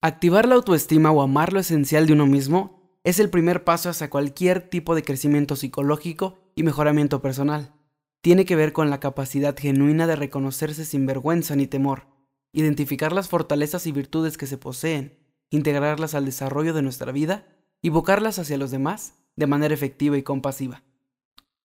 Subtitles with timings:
[0.00, 4.10] Activar la autoestima o amar lo esencial de uno mismo es el primer paso hacia
[4.10, 7.74] cualquier tipo de crecimiento psicológico y mejoramiento personal.
[8.20, 12.06] Tiene que ver con la capacidad genuina de reconocerse sin vergüenza ni temor,
[12.52, 15.18] identificar las fortalezas y virtudes que se poseen,
[15.50, 17.48] integrarlas al desarrollo de nuestra vida
[17.82, 20.84] y evocarlas hacia los demás de manera efectiva y compasiva.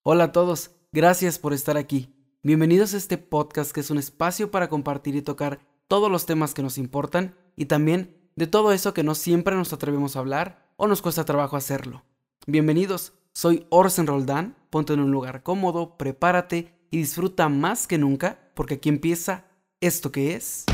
[0.02, 2.16] Hola a todos, gracias por estar aquí.
[2.42, 6.52] Bienvenidos a este podcast que es un espacio para compartir y tocar todos los temas
[6.52, 10.72] que nos importan y también de todo eso que no siempre nos atrevemos a hablar
[10.76, 12.02] o nos cuesta trabajo hacerlo.
[12.46, 18.50] Bienvenidos, soy Orsen Roldán, ponte en un lugar cómodo, prepárate y disfruta más que nunca
[18.54, 19.44] porque aquí empieza
[19.80, 20.64] esto que es...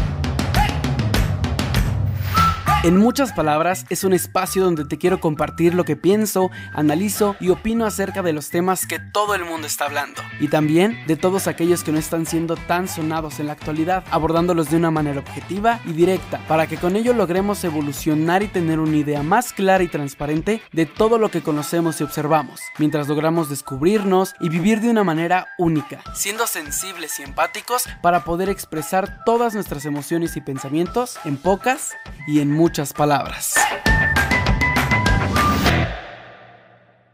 [2.82, 7.50] En muchas palabras, es un espacio donde te quiero compartir lo que pienso, analizo y
[7.50, 10.22] opino acerca de los temas que todo el mundo está hablando.
[10.40, 14.70] Y también de todos aquellos que no están siendo tan sonados en la actualidad, abordándolos
[14.70, 18.96] de una manera objetiva y directa, para que con ello logremos evolucionar y tener una
[18.96, 24.32] idea más clara y transparente de todo lo que conocemos y observamos, mientras logramos descubrirnos
[24.40, 29.84] y vivir de una manera única, siendo sensibles y empáticos para poder expresar todas nuestras
[29.84, 31.92] emociones y pensamientos en pocas
[32.26, 33.54] y en muchas muchas palabras.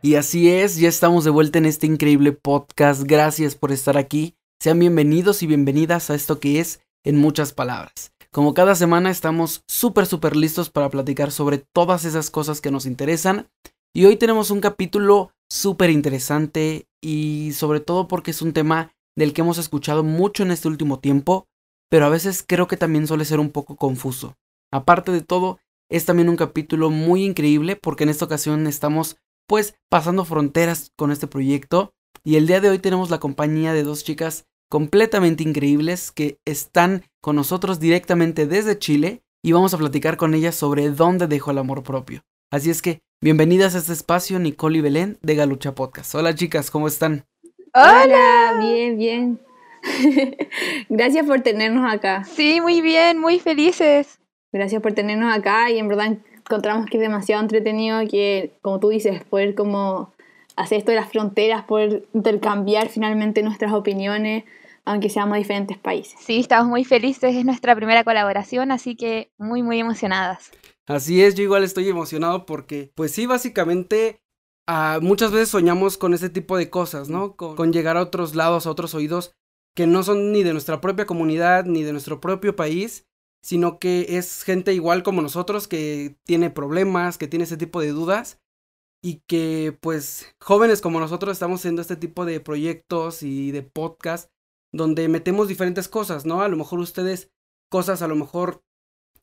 [0.03, 3.05] Y así es, ya estamos de vuelta en este increíble podcast.
[3.05, 4.35] Gracias por estar aquí.
[4.61, 8.13] Sean bienvenidos y bienvenidas a esto que es en muchas palabras.
[8.31, 12.85] Como cada semana estamos súper, súper listos para platicar sobre todas esas cosas que nos
[12.85, 13.49] interesan.
[13.95, 19.33] Y hoy tenemos un capítulo súper interesante y sobre todo porque es un tema del
[19.33, 21.47] que hemos escuchado mucho en este último tiempo,
[21.89, 24.37] pero a veces creo que también suele ser un poco confuso.
[24.73, 29.77] Aparte de todo, es también un capítulo muy increíble porque en esta ocasión estamos pues
[29.89, 31.93] pasando fronteras con este proyecto
[32.25, 37.05] y el día de hoy tenemos la compañía de dos chicas completamente increíbles que están
[37.21, 41.59] con nosotros directamente desde Chile y vamos a platicar con ellas sobre dónde dejó el
[41.59, 42.23] amor propio.
[42.51, 46.13] Así es que bienvenidas a este espacio Nicole y Belén de Galucha Podcast.
[46.17, 47.25] Hola chicas, ¿cómo están?
[47.73, 49.41] Hola, bien, bien.
[50.89, 52.25] Gracias por tenernos acá.
[52.25, 54.19] Sí, muy bien, muy felices.
[54.57, 58.89] Gracias por tenernos acá y en verdad encontramos que es demasiado entretenido que, como tú
[58.89, 60.15] dices, poder como
[60.57, 64.45] hacer esto de las fronteras, poder intercambiar finalmente nuestras opiniones,
[64.87, 66.19] aunque seamos diferentes países.
[66.21, 70.51] Sí, estamos muy felices, es nuestra primera colaboración, así que muy, muy emocionadas.
[70.87, 74.23] Así es, yo igual estoy emocionado porque, pues sí, básicamente
[74.67, 77.37] ah, muchas veces soñamos con ese tipo de cosas, ¿no?
[77.37, 79.33] con llegar a otros lados, a otros oídos
[79.75, 83.07] que no son ni de nuestra propia comunidad, ni de nuestro propio país,
[83.47, 87.93] sino que es gente igual como nosotros que tiene problemas, que tiene ese tipo de
[87.93, 88.41] dudas
[89.01, 94.33] y que pues jóvenes como nosotros estamos haciendo este tipo de proyectos y de podcast
[94.73, 96.43] donde metemos diferentes cosas, ¿no?
[96.43, 97.31] A lo mejor ustedes
[97.71, 98.65] cosas a lo mejor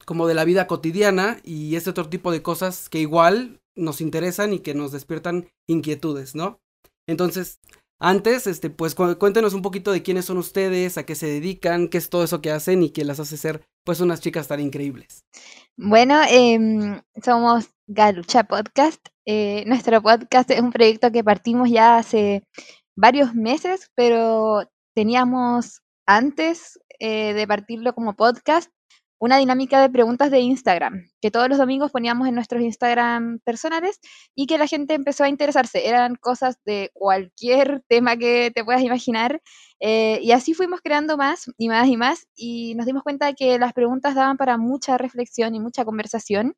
[0.05, 4.53] como de la vida cotidiana y este otro tipo de cosas que igual nos interesan
[4.53, 6.61] y que nos despiertan inquietudes, ¿no?
[7.09, 7.59] Entonces,
[8.03, 11.97] antes, este, pues cuéntenos un poquito de quiénes son ustedes, a qué se dedican, qué
[11.97, 15.25] es todo eso que hacen y qué las hace ser, pues, unas chicas tan increíbles.
[15.77, 19.07] Bueno, em, somos Galucha Podcast.
[19.25, 22.43] Eh, nuestro podcast es un proyecto que partimos ya hace
[22.93, 28.69] varios meses, pero teníamos antes eh, de partirlo como podcast
[29.19, 33.99] una dinámica de preguntas de Instagram, que todos los domingos poníamos en nuestros Instagram personales
[34.35, 35.87] y que la gente empezó a interesarse.
[35.87, 39.41] Eran cosas de cualquier tema que te puedas imaginar.
[39.79, 43.33] Eh, y así fuimos creando más y más y más y nos dimos cuenta de
[43.33, 46.55] que las preguntas daban para mucha reflexión y mucha conversación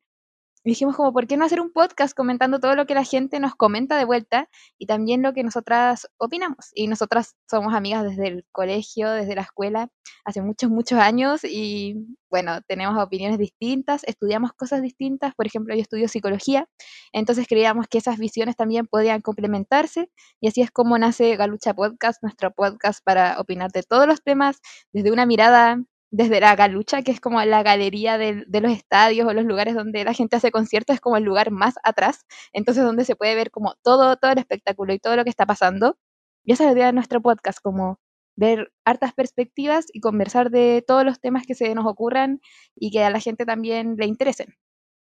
[0.70, 3.54] dijimos como, ¿por qué no hacer un podcast comentando todo lo que la gente nos
[3.54, 6.70] comenta de vuelta y también lo que nosotras opinamos?
[6.74, 9.88] Y nosotras somos amigas desde el colegio, desde la escuela,
[10.24, 11.94] hace muchos, muchos años y
[12.28, 16.68] bueno, tenemos opiniones distintas, estudiamos cosas distintas, por ejemplo, yo estudio psicología,
[17.12, 20.10] entonces creíamos que esas visiones también podían complementarse
[20.40, 24.60] y así es como nace Galucha Podcast, nuestro podcast para opinar de todos los temas
[24.92, 25.78] desde una mirada
[26.10, 30.04] desde la galucha, que es como la galería de, los estadios o los lugares donde
[30.04, 33.50] la gente hace conciertos, es como el lugar más atrás, entonces donde se puede ver
[33.50, 35.96] como todo, todo el espectáculo y todo lo que está pasando.
[36.44, 37.98] Y esa es la idea de nuestro podcast, como
[38.36, 42.40] ver hartas perspectivas y conversar de todos los temas que se nos ocurran
[42.74, 44.54] y que a la gente también le interesen.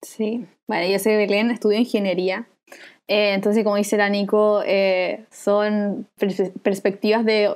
[0.04, 2.48] Sí, bueno, yo soy Belén, estudio ingeniería.
[3.08, 6.08] Eh, entonces, como dice la Nico, eh, son
[6.64, 7.56] perspectivas de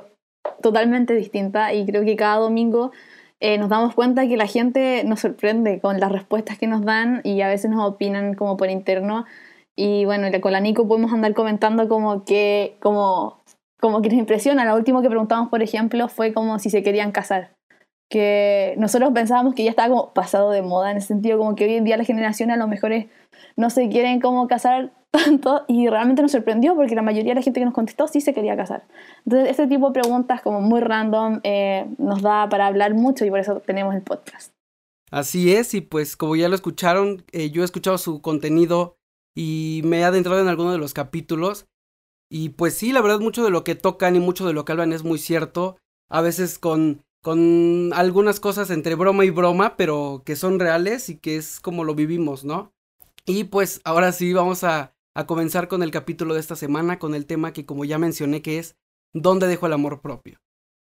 [0.62, 2.92] totalmente distintas y creo que cada domingo
[3.40, 7.20] eh, nos damos cuenta que la gente nos sorprende con las respuestas que nos dan
[7.24, 9.26] y a veces nos opinan como por interno.
[9.76, 13.42] Y bueno, con la Nico podemos andar comentando como que, como,
[13.78, 14.64] como que nos impresiona.
[14.64, 17.52] Lo último que preguntamos, por ejemplo, fue como si se querían casar.
[18.10, 21.64] que nosotros pensábamos que ya estaba como pasado de moda, en el sentido como que
[21.64, 22.92] hoy en día las generaciones a lo mejor
[23.56, 24.92] no se quieren como casar
[25.24, 28.20] tanto y realmente nos sorprendió porque la mayoría de la gente que nos contestó sí
[28.20, 28.86] se quería casar.
[29.24, 33.30] Entonces este tipo de preguntas como muy random eh, nos da para hablar mucho y
[33.30, 34.52] por eso tenemos el podcast.
[35.10, 38.96] Así es, y pues como ya lo escucharon, eh, yo he escuchado su contenido
[39.36, 41.66] y me he adentrado en alguno de los capítulos.
[42.28, 44.72] Y pues sí, la verdad, mucho de lo que tocan y mucho de lo que
[44.72, 45.76] hablan es muy cierto.
[46.10, 51.18] A veces con, con algunas cosas entre broma y broma, pero que son reales y
[51.18, 52.72] que es como lo vivimos, ¿no?
[53.26, 57.14] Y pues ahora sí vamos a, a comenzar con el capítulo de esta semana, con
[57.14, 58.76] el tema que como ya mencioné que es
[59.14, 60.38] ¿Dónde dejo el amor propio?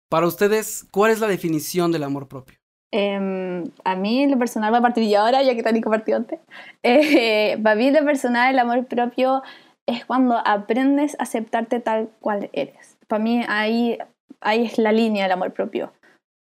[0.09, 2.57] Para ustedes, ¿cuál es la definición del amor propio?
[2.91, 6.39] Em, a mí, lo personal, va a partir yo ahora, ya que Tanico partió antes.
[6.83, 9.44] Eh, para mí, lo personal, el amor propio
[9.88, 12.97] es cuando aprendes a aceptarte tal cual eres.
[13.07, 14.00] Para mí, ahí,
[14.41, 15.94] ahí es la línea del amor propio.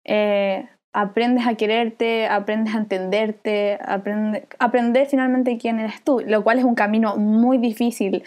[0.05, 0.67] Eh,
[0.99, 6.63] aprendes a quererte, aprendes a entenderte, aprende, aprender finalmente quién eres tú, lo cual es
[6.63, 8.23] un camino muy difícil.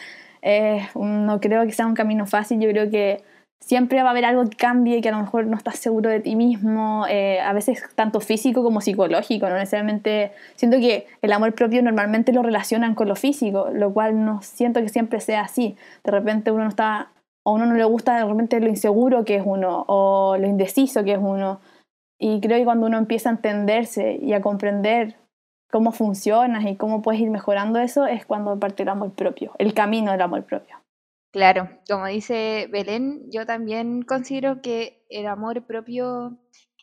[0.94, 3.24] No creo que sea un camino fácil, yo creo que
[3.58, 6.20] siempre va a haber algo que cambie, que a lo mejor no estás seguro de
[6.20, 11.52] ti mismo, eh, a veces tanto físico como psicológico, no necesariamente, siento que el amor
[11.54, 15.76] propio normalmente lo relacionan con lo físico, lo cual no siento que siempre sea así,
[16.04, 17.10] de repente uno no está,
[17.42, 21.02] o uno no le gusta de repente lo inseguro que es uno, o lo indeciso
[21.02, 21.60] que es uno,
[22.20, 25.16] y creo que cuando uno empieza a entenderse y a comprender
[25.70, 29.72] cómo funcionas y cómo puedes ir mejorando eso, es cuando parte el amor propio, el
[29.72, 30.76] camino del amor propio.
[31.32, 36.38] Claro, como dice Belén, yo también considero que el amor propio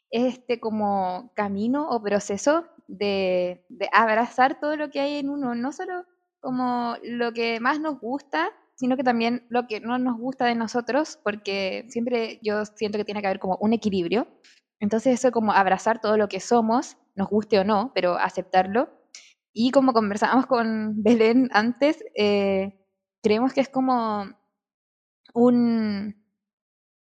[0.09, 5.71] es este como camino o proceso de, abrazar todo lo que hay en uno, no
[5.71, 6.05] solo
[6.39, 10.55] como lo que más nos gusta, sino que también lo que no nos gusta de
[10.55, 14.27] nosotros, porque siempre yo siento que tiene que haber como un equilibrio.
[14.79, 18.89] Entonces eso como abrazar todo lo que somos, nos guste o no, pero aceptarlo.
[19.53, 22.79] Y como conversábamos con Belén antes, eh,
[23.23, 24.25] creemos que es como
[25.33, 26.15] un,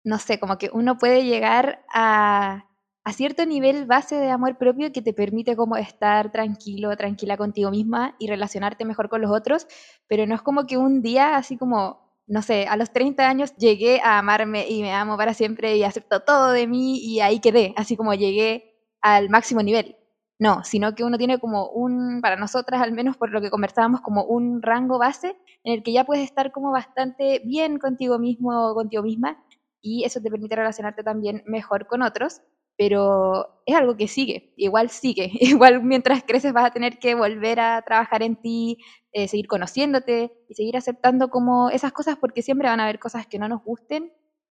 [0.05, 2.67] no sé, como que uno puede llegar a,
[3.05, 7.71] a cierto nivel base de amor propio que te permite como estar tranquilo, tranquila contigo
[7.71, 9.67] misma y relacionarte mejor con los otros,
[10.09, 13.55] pero no es como que un día así como, no sé, a los 30 años
[13.57, 17.41] llegué a amarme y me amo para siempre y acepto todo de mí y ahí
[17.41, 19.97] quedé, así como llegué al máximo nivel.
[20.39, 24.03] No, sino que uno tiene como un, para nosotras al menos por lo que conversábamos,
[24.03, 28.71] como un rango base en el que ya puedes estar como bastante bien contigo mismo
[28.71, 29.43] o contigo misma
[29.81, 32.43] y eso te permite relacionarte también mejor con otros,
[32.77, 37.61] pero es algo que sigue, igual sigue, igual mientras creces vas a tener que volver
[37.61, 38.79] a trabajar en ti,
[39.13, 43.27] eh, seguir conociéndote y seguir aceptando como esas cosas porque siempre van a haber cosas
[43.27, 44.13] que no nos gusten,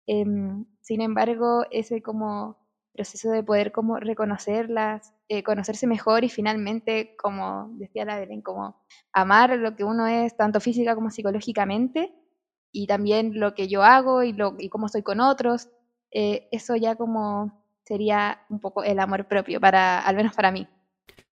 [0.07, 2.57] em, sin embargo, ese como
[2.93, 8.75] proceso de poder como reconocerlas, eh, conocerse mejor y finalmente, como decía la Belén, como
[9.13, 12.13] amar lo que uno es, tanto física como psicológicamente,
[12.71, 15.69] y también lo que yo hago y, lo, y cómo estoy con otros,
[16.11, 17.58] eh, eso ya como
[17.89, 20.67] sería un poco el amor propio, para, al menos para mí.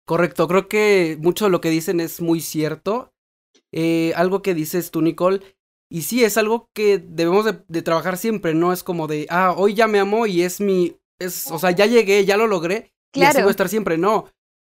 [0.06, 3.13] Correcto, creo que mucho de lo que dicen es muy cierto.
[3.71, 5.42] Eh, algo que dices tú, Nicole,
[5.89, 9.54] y sí, es algo que debemos de, de, trabajar siempre, no es como de, ah,
[9.56, 12.94] hoy ya me amo y es mi es, o sea, ya llegué, ya lo logré
[13.12, 13.27] claro.
[13.27, 13.98] y así voy a estar siempre.
[13.98, 14.30] No,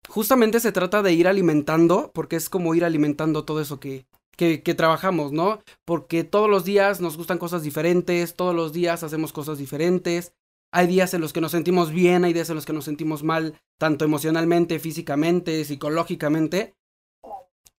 [0.08, 4.06] justamente se trata de ir alimentando, porque es como ir alimentando todo eso que,
[4.36, 5.60] que, que, trabajamos, ¿no?
[5.86, 10.34] Porque todos los días nos gustan cosas diferentes, todos los días hacemos cosas diferentes.
[10.76, 13.22] Hay días en los que nos sentimos bien, hay días en los que nos sentimos
[13.22, 16.76] mal, tanto emocionalmente, físicamente, psicológicamente.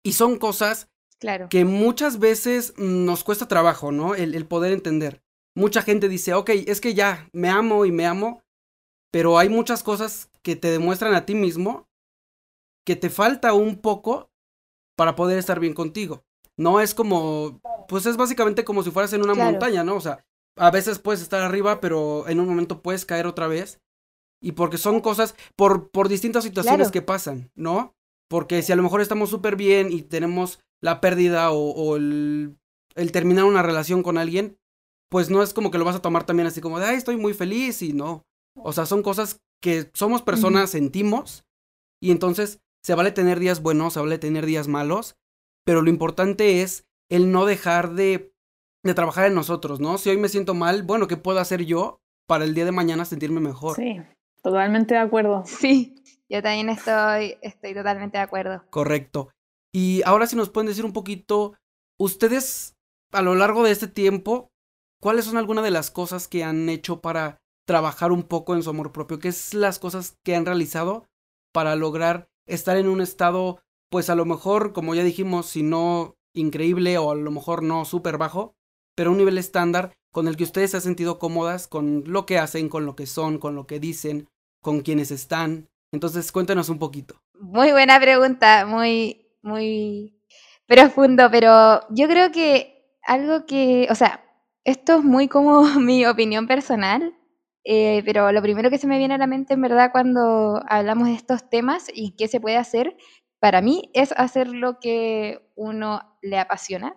[0.04, 1.48] Y son cosas claro.
[1.48, 4.14] que muchas veces nos cuesta trabajo, ¿no?
[4.14, 5.24] El, el poder entender.
[5.56, 8.44] Mucha gente dice, ok, es que ya me amo y me amo,
[9.10, 11.88] pero hay muchas cosas que te demuestran a ti mismo
[12.86, 14.30] que te falta un poco
[14.96, 16.24] para poder estar bien contigo.
[16.56, 19.96] No es como, pues es básicamente como si fueras en una montaña, ¿no?
[19.96, 20.24] O sea,
[20.56, 23.80] a veces puedes estar arriba, pero en un momento puedes caer otra vez.
[24.42, 27.94] Y porque son cosas, por, por distintas situaciones que pasan, ¿no?
[28.28, 32.58] Porque si a lo mejor estamos súper bien y tenemos la pérdida o, o el,
[32.94, 34.58] el, terminar una relación con alguien,
[35.10, 37.16] pues no es como que lo vas a tomar también así como de, ay, estoy
[37.16, 38.26] muy feliz y no.
[38.56, 41.44] O sea, son cosas que somos personas, sentimos,
[42.02, 45.16] y entonces se vale tener días buenos, se vale tener días malos,
[45.64, 48.33] pero lo importante es el no dejar de,
[48.84, 49.98] de trabajar en nosotros, ¿no?
[49.98, 53.04] Si hoy me siento mal, bueno, ¿qué puedo hacer yo para el día de mañana
[53.04, 53.76] sentirme mejor?
[53.76, 54.00] Sí,
[54.42, 55.42] totalmente de acuerdo.
[55.46, 55.96] Sí,
[56.28, 58.62] yo también estoy, estoy totalmente de acuerdo.
[58.70, 59.30] Correcto.
[59.72, 61.54] Y ahora si nos pueden decir un poquito,
[61.98, 62.76] ustedes
[63.12, 64.50] a lo largo de este tiempo,
[65.00, 68.70] ¿cuáles son algunas de las cosas que han hecho para trabajar un poco en su
[68.70, 69.18] amor propio?
[69.18, 71.06] ¿Qué es las cosas que han realizado
[71.52, 73.60] para lograr estar en un estado,
[73.90, 77.84] pues a lo mejor, como ya dijimos, si no increíble o a lo mejor no
[77.84, 78.56] súper bajo,
[78.94, 82.38] pero un nivel estándar con el que ustedes se han sentido cómodas con lo que
[82.38, 84.28] hacen, con lo que son, con lo que dicen,
[84.62, 85.66] con quienes están.
[85.92, 87.16] Entonces, cuéntanos un poquito.
[87.38, 90.20] Muy buena pregunta, muy, muy
[90.66, 94.24] profundo, pero yo creo que algo que, o sea,
[94.64, 97.14] esto es muy como mi opinión personal,
[97.64, 101.08] eh, pero lo primero que se me viene a la mente en verdad cuando hablamos
[101.08, 102.96] de estos temas y qué se puede hacer,
[103.40, 106.96] para mí es hacer lo que uno le apasiona.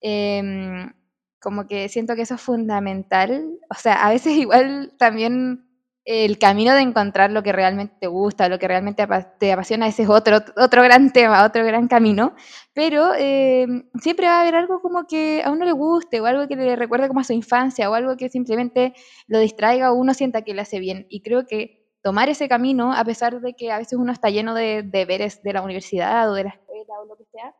[0.00, 0.92] Em,
[1.40, 3.58] como que siento que eso es fundamental.
[3.70, 5.64] O sea, a veces igual también
[6.08, 9.06] el camino de encontrar lo que realmente te gusta, lo que realmente
[9.38, 12.34] te apasiona, ese es otro, otro gran tema, otro gran camino,
[12.72, 13.66] pero eh,
[14.00, 16.76] siempre va a haber algo como que a uno le guste o algo que le
[16.76, 18.94] recuerde como a su infancia o algo que simplemente
[19.26, 21.06] lo distraiga o uno sienta que le hace bien.
[21.10, 24.54] Y creo que tomar ese camino, a pesar de que a veces uno está lleno
[24.54, 27.54] de deberes de la universidad o de la escuela o lo que sea,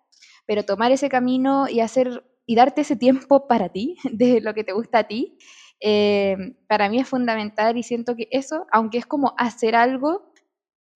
[0.47, 4.65] pero tomar ese camino y hacer y darte ese tiempo para ti, de lo que
[4.65, 5.37] te gusta a ti,
[5.81, 10.33] eh, para mí es fundamental y siento que eso, aunque es como hacer algo,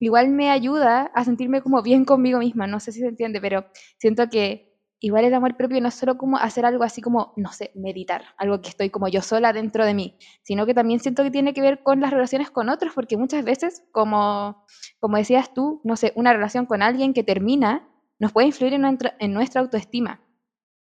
[0.01, 3.67] igual me ayuda a sentirme como bien conmigo misma, no sé si se entiende, pero
[3.99, 7.53] siento que igual el amor propio no es solo como hacer algo así como, no
[7.53, 11.23] sé, meditar, algo que estoy como yo sola dentro de mí, sino que también siento
[11.23, 14.65] que tiene que ver con las relaciones con otros, porque muchas veces, como,
[15.01, 18.83] como decías tú, no sé, una relación con alguien que termina nos puede influir en
[18.83, 20.23] nuestra, en nuestra autoestima.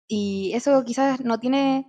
[0.06, 1.86] Y eso quizás no tiene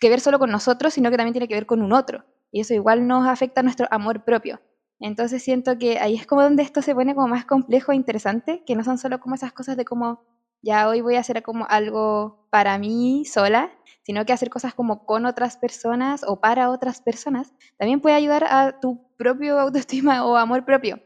[0.00, 2.24] que ver solo con nosotros, sino que también tiene que ver con un otro.
[2.50, 4.60] Y eso igual nos afecta a nuestro amor propio.
[5.00, 8.64] Entonces siento que ahí es como donde esto se pone como más complejo e interesante,
[8.66, 10.24] que no son solo como esas cosas de como,
[10.62, 13.70] ya hoy voy a hacer como algo para mí sola,
[14.02, 18.44] sino que hacer cosas como con otras personas o para otras personas, también puede ayudar
[18.44, 21.00] a tu propio autoestima o amor propio.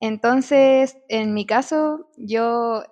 [0.00, 2.82] Entonces, en mi caso, yo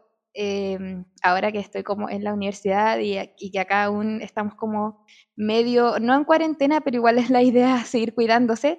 [0.40, 3.18] Em, ahora que estoy como en la universidad y,
[3.50, 5.04] que acá aún estamos como
[5.34, 8.78] medio, no en cuarentena, pero igual es la idea seguir cuidándose.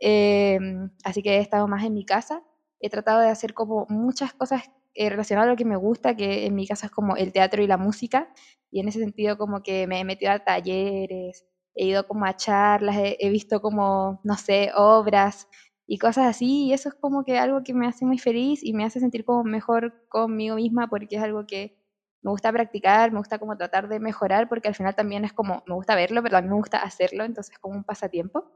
[0.00, 2.42] Em, así que he estado más en mi casa.
[2.80, 4.62] He tratado de hacer como muchas cosas
[4.94, 7.62] eh, relacionadas a lo que me gusta, que en mi caso es como el teatro
[7.62, 8.32] y la música.
[8.70, 11.44] Y en ese sentido como que me he metido a talleres,
[11.74, 15.48] he ido como a charlas, he visto como, no sé, obras
[15.86, 18.72] y cosas así, y eso es como que algo que me hace muy feliz y
[18.72, 21.76] me hace sentir como mejor conmigo misma porque es algo que
[22.22, 25.62] me gusta practicar, me gusta como tratar de mejorar porque al final también es como,
[25.66, 28.50] me gusta verlo, pero mí me gusta hacerlo, entonces es como un pasatiempo.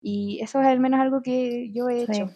[0.00, 2.30] Y eso es al menos algo que yo he hecho.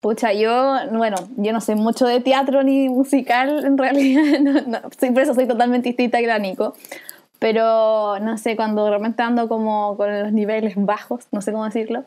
[0.00, 4.80] Pucha, yo, bueno, yo no sé mucho de teatro ni musical en realidad, no, no,
[4.82, 6.74] por eso soy totalmente distinta que la Nico.
[7.40, 12.04] Pero no sé, cuando realmente ando como con los niveles bajos, no sé cómo decirlo,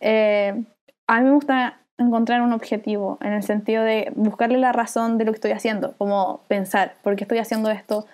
[0.00, 0.64] eh,
[1.08, 5.24] a mí me gusta encontrar un objetivo, en el sentido de buscarle la razón de
[5.24, 8.06] lo que estoy haciendo, como pensar, ¿por qué estoy haciendo esto?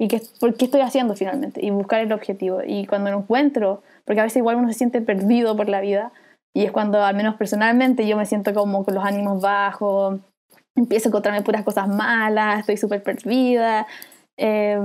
[0.00, 1.64] ¿Y qué, por qué estoy haciendo finalmente?
[1.64, 2.62] Y buscar el objetivo.
[2.66, 6.10] Y cuando lo encuentro, porque a veces igual uno se siente perdido por la vida,
[6.54, 10.18] y es cuando, al menos personalmente, yo me siento como con los ánimos bajos,
[10.74, 13.86] empiezo a encontrarme puras cosas malas, estoy súper perdida.
[14.36, 14.80] Eh,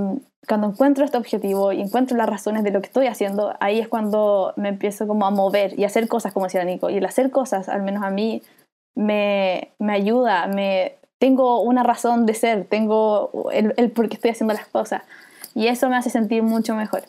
[0.47, 3.88] cuando encuentro este objetivo y encuentro las razones de lo que estoy haciendo, ahí es
[3.88, 6.89] cuando me empiezo como a mover y a hacer cosas, como decía Nico.
[6.89, 8.41] Y el hacer cosas, al menos a mí,
[8.95, 14.31] me, me ayuda, me, tengo una razón de ser, tengo el, el, por qué estoy
[14.31, 15.03] haciendo las cosas.
[15.55, 17.03] Y eso me hace sentir mucho mejor.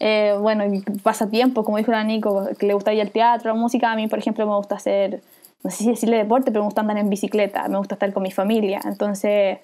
[0.00, 0.64] Eh, bueno,
[1.02, 4.08] pasatiempo, como dijo la Nico, que le gusta ir al teatro, la música, a mí,
[4.08, 5.20] por ejemplo, me gusta hacer,
[5.62, 8.22] no sé si decirle deporte, pero me gusta andar en bicicleta, me gusta estar con
[8.22, 8.80] mi familia.
[8.84, 9.58] Entonces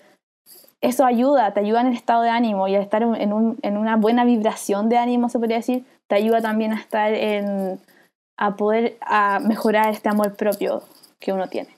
[0.84, 3.76] eso ayuda, te ayuda en el estado de ánimo y a estar en, un, en,
[3.76, 7.80] una buena vibración de ánimo, se podría decir, te ayuda también a estar en,
[8.36, 10.82] a poder a mejorar este amor propio
[11.18, 11.70] que uno tiene.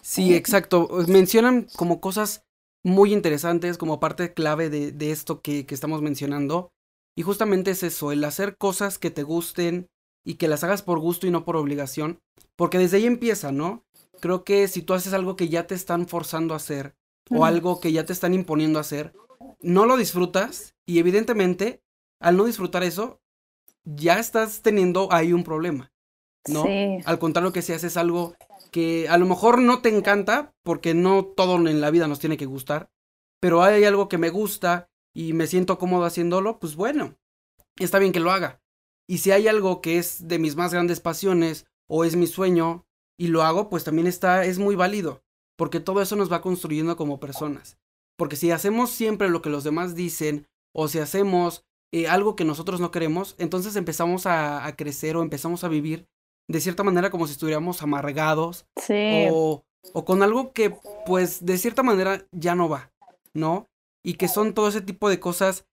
[0.00, 0.88] Sí, exacto.
[1.08, 2.44] Mencionan como cosas
[2.84, 6.70] muy interesantes, como parte clave de, de esto que, que estamos mencionando.
[7.16, 9.88] Y justamente es eso, el hacer cosas que te gusten
[10.24, 12.20] y que las hagas por gusto y no por obligación.
[12.56, 13.82] Porque desde ahí empieza, ¿no?
[14.20, 16.94] Creo que si tú haces algo que ya te están forzando a hacer,
[17.30, 19.14] o algo que ya te están imponiendo hacer,
[19.60, 21.82] no lo disfrutas y evidentemente
[22.18, 23.20] al no disfrutar eso,
[23.84, 25.92] ya estás teniendo ahí un problema,
[26.46, 26.64] ¿no?
[27.04, 28.34] Al contrario que si haces algo
[28.70, 32.36] que a lo mejor no te encanta, porque no todo en la vida nos tiene
[32.36, 32.90] que gustar,
[33.40, 37.16] pero hay algo que me gusta y me siento cómodo haciéndolo, pues bueno,
[37.78, 38.60] está bien que lo haga.
[39.08, 42.86] Y si hay algo que es de mis más grandes pasiones o es mi sueño
[43.18, 45.24] y lo hago, pues también está, es muy válido
[45.60, 47.76] porque todo eso nos va construyendo como personas.
[48.16, 52.46] Porque si hacemos siempre lo que los demás dicen, o si hacemos eh, algo que
[52.46, 56.06] nosotros no queremos, entonces empezamos a, a, crecer o empezamos a vivir
[56.48, 59.28] de cierta manera como si estuviéramos amargados Sí.
[59.30, 59.62] o,
[59.92, 60.74] o con algo que
[61.04, 62.90] pues de cierta manera ya no va,
[63.34, 63.68] ¿no?
[64.02, 65.66] Y que son todo ese tipo de cosas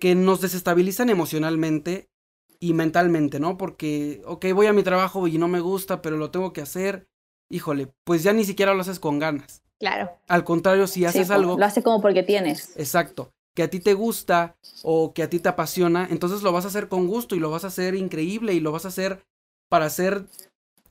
[0.00, 2.10] que nos desestabilizan emocionalmente
[2.58, 3.56] y mentalmente, ¿no?
[3.56, 7.06] Porque, ok, voy a mi trabajo y no me gusta, pero lo tengo que hacer.
[7.50, 9.62] Híjole, pues ya ni siquiera lo haces con ganas.
[9.78, 10.10] Claro.
[10.28, 12.76] Al contrario, si haces algo, Lo haces como porque tienes.
[12.76, 16.64] exacto, que a ti te gusta o que a ti te apasiona, entonces lo vas
[16.64, 19.24] a hacer con gusto y lo vas a hacer increíble y lo vas a hacer
[19.68, 20.26] para hacer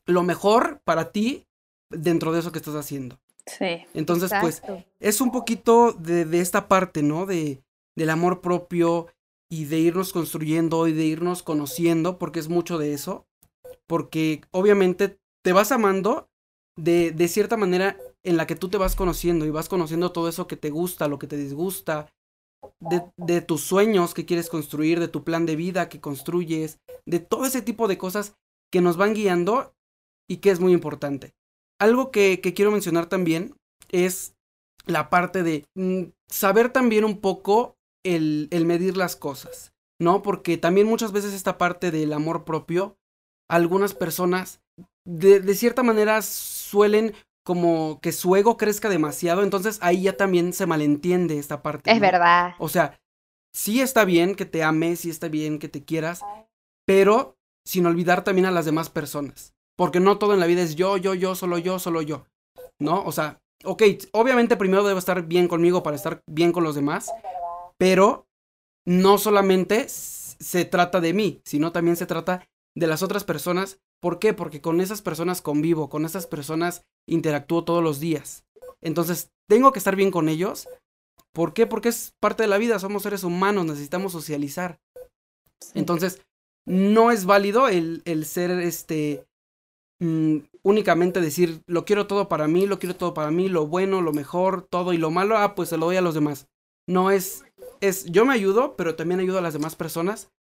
[0.05, 1.45] lo mejor para ti
[1.91, 3.19] dentro de eso que estás haciendo.
[3.45, 3.85] Sí.
[3.93, 4.83] Entonces, pues, Exacto.
[4.99, 7.25] es un poquito de, de esta parte, ¿no?
[7.25, 7.61] De,
[7.95, 9.07] del amor propio
[9.51, 13.25] y de irnos construyendo y de irnos conociendo, porque es mucho de eso.
[13.87, 16.28] Porque obviamente te vas amando
[16.79, 20.29] de, de cierta manera en la que tú te vas conociendo y vas conociendo todo
[20.29, 22.09] eso que te gusta, lo que te disgusta,
[22.79, 27.19] de, de tus sueños que quieres construir, de tu plan de vida que construyes, de
[27.19, 28.33] todo ese tipo de cosas
[28.71, 29.73] que nos van guiando
[30.29, 31.33] y que es muy importante.
[31.79, 33.55] Algo que, que quiero mencionar también
[33.89, 34.33] es
[34.85, 40.21] la parte de mm, saber también un poco el, el medir las cosas, ¿no?
[40.21, 42.97] Porque también muchas veces esta parte del amor propio,
[43.49, 44.61] algunas personas
[45.05, 46.21] de, de cierta manera
[46.69, 51.89] suelen como que su ego crezca demasiado, entonces ahí ya también se malentiende esta parte.
[51.89, 52.01] Es ¿no?
[52.01, 52.53] verdad.
[52.59, 52.99] O sea,
[53.53, 56.21] sí está bien que te ames, sí está bien que te quieras,
[56.85, 59.53] pero sin olvidar también a las demás personas.
[59.75, 62.25] Porque no todo en la vida es yo, yo, yo, solo yo, solo yo.
[62.79, 63.03] ¿No?
[63.03, 67.11] O sea, ok, obviamente primero debo estar bien conmigo para estar bien con los demás,
[67.77, 68.27] pero
[68.85, 73.79] no solamente se trata de mí, sino también se trata de las otras personas.
[73.99, 74.33] ¿Por qué?
[74.33, 78.45] Porque con esas personas convivo, con esas personas interactúo todos los días.
[78.81, 80.67] Entonces, tengo que estar bien con ellos.
[81.33, 81.67] ¿Por qué?
[81.67, 84.79] Porque es parte de la vida, somos seres humanos, necesitamos socializar.
[85.73, 86.21] Entonces,
[86.65, 89.25] no es válido el, el ser este
[89.99, 94.01] mm, únicamente decir lo quiero todo para mí, lo quiero todo para mí, lo bueno,
[94.01, 96.47] lo mejor, todo y lo malo, ah, pues se lo doy a los demás.
[96.87, 97.43] No es,
[97.81, 100.31] es yo me ayudo, pero también ayudo a las demás personas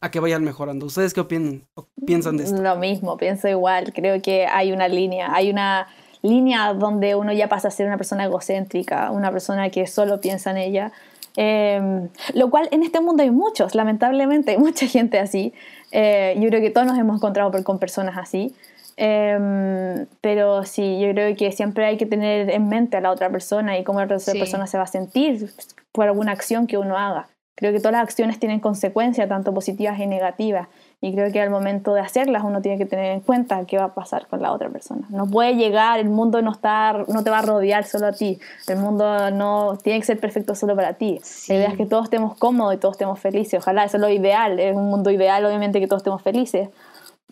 [0.00, 0.86] a que vayan mejorando.
[0.86, 2.60] ¿Ustedes qué opinan, o piensan de esto?
[2.62, 3.92] Lo mismo, pienso igual.
[3.92, 5.88] Creo que hay una línea, hay una
[6.22, 10.50] línea donde uno ya pasa a ser una persona egocéntrica, una persona que solo piensa
[10.52, 10.92] en ella.
[11.36, 15.52] Eh, lo cual en este mundo hay muchos, lamentablemente hay mucha gente así.
[15.92, 18.54] Eh, yo creo que todos nos hemos encontrado por- con personas así.
[18.96, 23.30] Eh, pero sí, yo creo que siempre hay que tener en mente a la otra
[23.30, 24.38] persona y cómo la otra Sí.
[24.38, 25.50] persona se va a sentir
[25.92, 27.28] por alguna acción que uno haga.
[27.60, 30.68] Creo que todas las acciones tienen consecuencias, tanto positivas y negativas.
[31.02, 33.84] Y creo que al momento de hacerlas uno tiene que tener en cuenta qué va
[33.84, 35.06] a pasar con la otra persona.
[35.10, 38.38] No puede llegar, el mundo no, está, no te va a rodear solo a ti.
[38.66, 41.20] El mundo no tiene que ser perfecto solo para ti.
[41.22, 41.52] Sí.
[41.52, 43.60] La idea es que todos estemos cómodos y todos estemos felices.
[43.60, 44.58] Ojalá, eso es lo ideal.
[44.58, 46.70] Es un mundo ideal, obviamente, que todos estemos felices.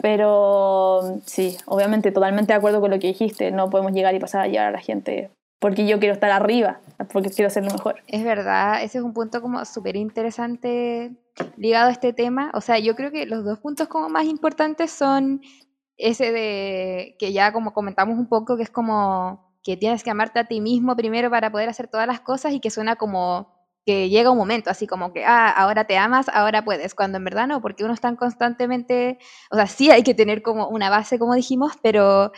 [0.03, 3.51] Pero sí, obviamente, totalmente de acuerdo con lo que dijiste.
[3.51, 6.81] No podemos llegar y pasar a llevar a la gente porque yo quiero estar arriba,
[7.13, 8.03] porque quiero ser lo mejor.
[8.07, 11.13] Es verdad, ese es un punto como súper interesante
[11.57, 12.51] ligado a este tema.
[12.55, 15.41] O sea, yo creo que los dos puntos como más importantes son
[15.97, 20.39] ese de que ya como comentamos un poco, que es como que tienes que amarte
[20.39, 24.09] a ti mismo primero para poder hacer todas las cosas y que suena como que
[24.11, 27.47] llega un momento así como que, ah, ahora te amas, ahora puedes, cuando en verdad
[27.47, 29.19] no, porque uno está constantemente,
[29.51, 32.31] o sea, sí hay que tener como una base, como dijimos, pero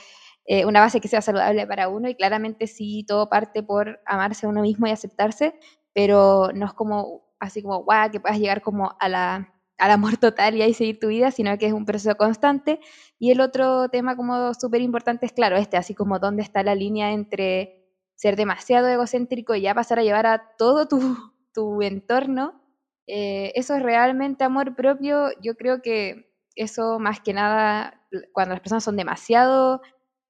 [0.46, 4.46] eh, una base que sea saludable para uno y claramente sí, todo parte por amarse
[4.46, 5.54] a uno mismo y aceptarse,
[5.92, 10.16] pero no es como así como, guau, que puedas llegar como a la, al amor
[10.18, 12.80] total y ahí seguir tu vida, sino que es un proceso constante.
[13.18, 16.74] Y el otro tema como súper importante es, claro, este, así como dónde está la
[16.74, 20.98] línea entre ser demasiado egocéntrico y ya pasar a llevar a todo tu,
[21.54, 22.62] tu entorno.
[23.06, 25.30] Eh, eso es realmente amor propio.
[25.42, 29.80] Yo creo que eso más que nada, cuando las personas son demasiado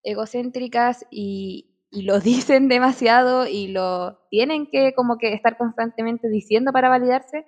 [0.02, 6.72] egocéntricas y, y lo dicen demasiado y lo tienen que como que estar constantemente diciendo
[6.72, 7.46] para validarse,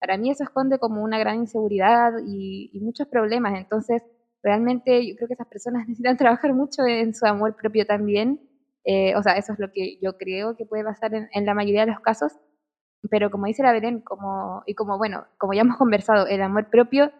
[0.00, 3.58] para mí eso esconde como una gran inseguridad y, y muchos problemas.
[3.58, 4.02] Entonces,
[4.42, 8.40] realmente yo creo que esas personas necesitan trabajar mucho en su amor propio también.
[8.84, 11.54] Eh, o sea, eso es lo que yo creo que puede pasar en, en la
[11.54, 12.32] mayoría de los casos.
[13.10, 16.70] Pero como dice la Belén, como, y como bueno, como ya hemos conversado, el amor
[16.70, 17.12] propio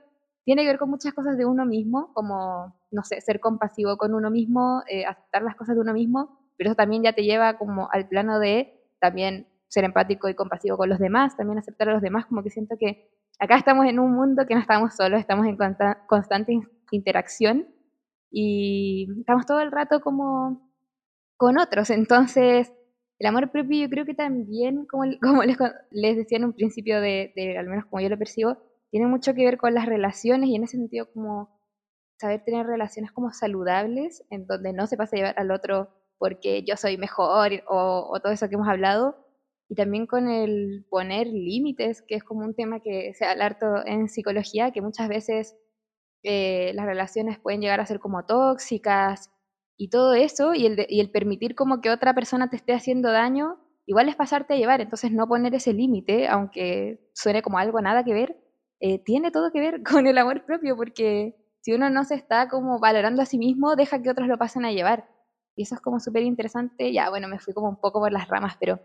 [0.44, 4.14] tiene que ver con muchas cosas de uno mismo, como, no sé, ser compasivo con
[4.14, 7.58] uno mismo, eh, aceptar las cosas de uno mismo, pero eso también ya te lleva
[7.58, 11.92] como al plano de también ser empático y compasivo con los demás, también aceptar a
[11.94, 15.20] los demás, como que siento que acá estamos en un mundo que no estamos solos,
[15.20, 17.66] estamos en consta- constante in- interacción
[18.30, 20.70] y estamos todo el rato como
[21.36, 22.72] con otros, entonces
[23.18, 25.56] el amor propio yo creo que también, como, como les,
[25.90, 28.58] les decía en un principio, de, de, al menos como yo lo percibo,
[28.90, 31.53] tiene mucho que ver con las relaciones y en ese sentido como
[32.18, 36.64] saber tener relaciones como saludables, en donde no se pasa a llevar al otro porque
[36.64, 39.16] yo soy mejor o, todo eso que hemos hablado,
[39.68, 43.66] y también con el poner límites, que es como un tema que se habla harto
[43.86, 45.56] en psicología, que muchas veces
[46.22, 49.30] eh, las relaciones pueden llegar a ser como tóxicas
[49.76, 53.58] y todo eso, y el, el permitir como que otra persona te esté haciendo daño,
[53.86, 58.04] igual es pasarte a llevar, entonces no poner ese límite, aunque suene como algo nada
[58.04, 58.36] que ver,
[58.80, 62.46] eh, tiene todo que ver con el amor propio, porque si uno no se está
[62.50, 65.08] como valorando a sí mismo, deja que otros lo pasen a llevar.
[65.56, 66.92] Y eso es como súper interesante.
[66.92, 68.80] Ya, bueno, me fui como un poco por las ramas, pero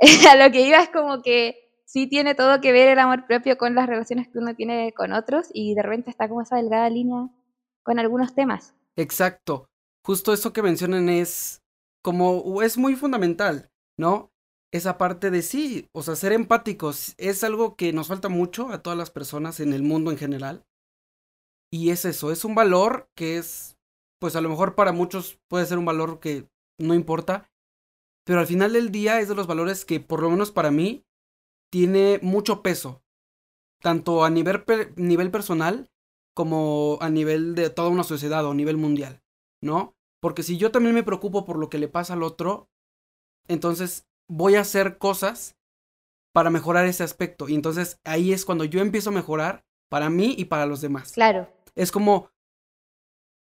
[0.30, 3.58] a lo que iba es como que sí tiene todo que ver el amor propio
[3.58, 6.88] con las relaciones que uno tiene con otros y de repente está como esa delgada
[6.88, 7.28] línea
[7.82, 8.74] con algunos temas.
[8.96, 9.66] Exacto.
[10.02, 11.60] Justo eso que mencionan es
[12.02, 13.68] como es muy fundamental,
[13.98, 14.30] ¿no?
[14.72, 18.82] Esa parte de sí, o sea, ser empáticos es algo que nos falta mucho a
[18.82, 20.64] todas las personas en el mundo en general.
[21.72, 23.78] Y es eso, es un valor que es,
[24.20, 26.46] pues a lo mejor para muchos puede ser un valor que
[26.78, 27.50] no importa,
[28.24, 31.04] pero al final del día es de los valores que por lo menos para mí
[31.70, 33.02] tiene mucho peso,
[33.80, 34.64] tanto a nivel,
[34.96, 35.88] nivel personal
[36.34, 39.22] como a nivel de toda una sociedad o a nivel mundial,
[39.62, 39.94] ¿no?
[40.20, 42.68] Porque si yo también me preocupo por lo que le pasa al otro,
[43.48, 45.56] entonces voy a hacer cosas
[46.34, 47.48] para mejorar ese aspecto.
[47.48, 51.12] Y entonces ahí es cuando yo empiezo a mejorar para mí y para los demás.
[51.12, 51.48] Claro.
[51.76, 52.30] Es como,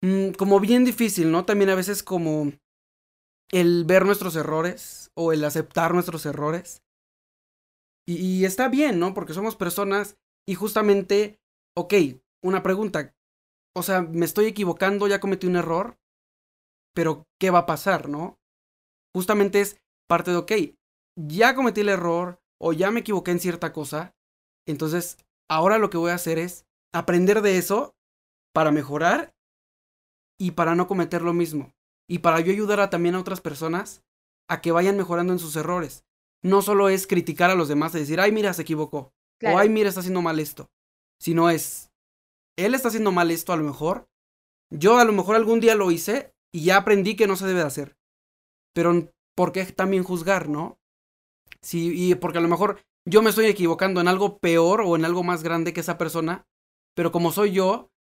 [0.03, 1.45] mm, como bien difícil, ¿no?
[1.45, 2.53] También a veces como
[3.53, 6.83] el ver nuestros errores o el aceptar nuestros errores.
[8.07, 9.15] Y, está bien, ¿no?
[9.15, 10.17] Porque somos personas
[10.47, 11.41] y justamente,
[11.77, 11.95] ok,
[12.43, 13.15] una pregunta.
[13.77, 15.97] O sea, me estoy equivocando, ya cometí un error,
[16.93, 18.41] pero ¿qué va a pasar, no?
[19.15, 20.53] Justamente es parte de, ok,
[21.17, 24.17] ya cometí el error o ya me equivoqué en cierta cosa,
[24.67, 25.17] entonces
[25.49, 27.95] ahora lo que voy a hacer es aprender de eso
[28.53, 29.35] para mejorar
[30.39, 31.75] y para no cometer lo mismo.
[32.09, 34.03] Y para yo ayudar a, también a otras personas
[34.49, 36.05] a que vayan mejorando en sus errores
[36.43, 39.13] no solo es criticar a los demás y decir, ay, mira, se equivocó.
[39.43, 40.71] O ay, mira, está haciendo mal esto.
[41.19, 41.91] Sino es,
[42.57, 44.09] él está haciendo mal esto a lo mejor.
[44.71, 47.61] Yo a lo mejor algún día lo hice y ya aprendí que no se debe
[47.61, 47.97] de hacer.
[48.75, 50.79] Pero, ¿por qué también juzgar, no?
[51.63, 55.05] Sí, y porque a lo mejor yo me estoy equivocando en algo peor o en
[55.05, 56.47] algo más grande que esa persona,
[56.95, 57.91] pero como soy yo,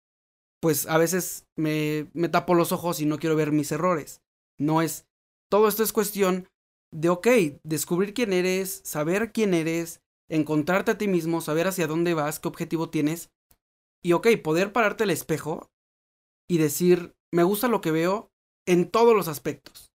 [0.60, 4.22] pues a veces me, me tapo los ojos y no quiero ver mis errores.
[4.58, 5.06] No es,
[5.48, 6.48] todo esto es cuestión
[6.92, 7.26] de, ok,
[7.62, 12.48] descubrir quién eres, saber quién eres, encontrarte a ti mismo, saber hacia dónde vas, qué
[12.48, 13.30] objetivo tienes.
[14.02, 15.70] Y, ok, poder pararte al espejo
[16.48, 18.30] y decir, me gusta lo que veo
[18.66, 19.92] en todos los aspectos.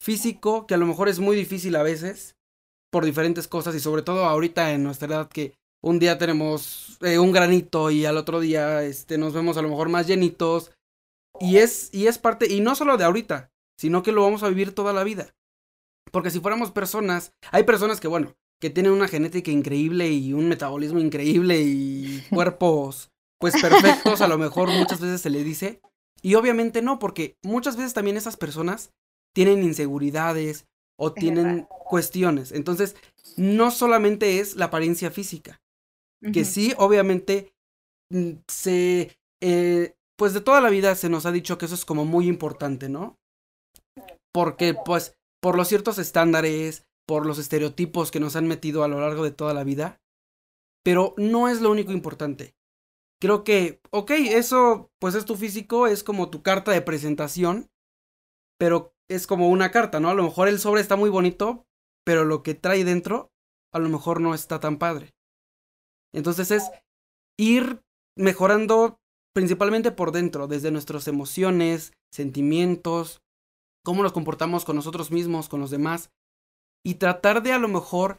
[0.00, 2.36] Físico, que a lo mejor es muy difícil a veces,
[2.90, 5.54] por diferentes cosas, y sobre todo ahorita en nuestra edad que
[5.86, 9.68] un día tenemos eh, un granito y al otro día este, nos vemos a lo
[9.68, 10.72] mejor más llenitos.
[11.38, 14.48] Y es, y es parte, y no solo de ahorita, sino que lo vamos a
[14.48, 15.32] vivir toda la vida.
[16.10, 20.48] Porque si fuéramos personas, hay personas que, bueno, que tienen una genética increíble y un
[20.48, 25.80] metabolismo increíble y cuerpos, pues perfectos, a lo mejor muchas veces se le dice.
[26.20, 28.90] Y obviamente no, porque muchas veces también esas personas
[29.32, 30.66] tienen inseguridades
[30.98, 32.50] o tienen cuestiones.
[32.50, 32.96] Entonces,
[33.36, 35.60] no solamente es la apariencia física,
[36.32, 37.54] que sí, obviamente,
[38.10, 41.84] mm, se, eh, pues de toda la vida se nos ha dicho que eso es
[41.84, 43.18] como muy importante, ¿no?
[44.32, 49.00] Porque, pues, por los ciertos estándares, por los estereotipos que nos han metido a lo
[49.00, 50.00] largo de toda la vida.
[50.84, 52.56] Pero no es lo único importante.
[53.20, 57.70] Creo que, ok, eso pues es tu físico, es como tu carta de presentación,
[58.58, 60.10] pero es como una carta, ¿no?
[60.10, 61.66] A lo mejor el sobre está muy bonito,
[62.04, 63.32] pero lo que trae dentro
[63.72, 65.15] a lo mejor no está tan padre.
[66.12, 66.70] Entonces es
[67.38, 67.82] ir
[68.16, 68.98] mejorando
[69.34, 73.20] principalmente por dentro, desde nuestras emociones, sentimientos,
[73.84, 76.10] cómo nos comportamos con nosotros mismos, con los demás,
[76.82, 78.18] y tratar de a lo mejor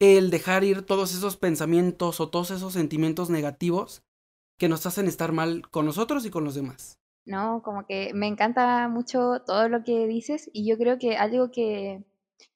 [0.00, 4.02] el dejar ir todos esos pensamientos o todos esos sentimientos negativos
[4.58, 6.98] que nos hacen estar mal con nosotros y con los demás.
[7.24, 11.50] No, como que me encanta mucho todo lo que dices y yo creo que algo
[11.50, 12.04] que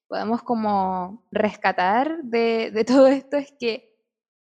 [0.09, 3.92] podemos como rescatar de, de todo esto es que,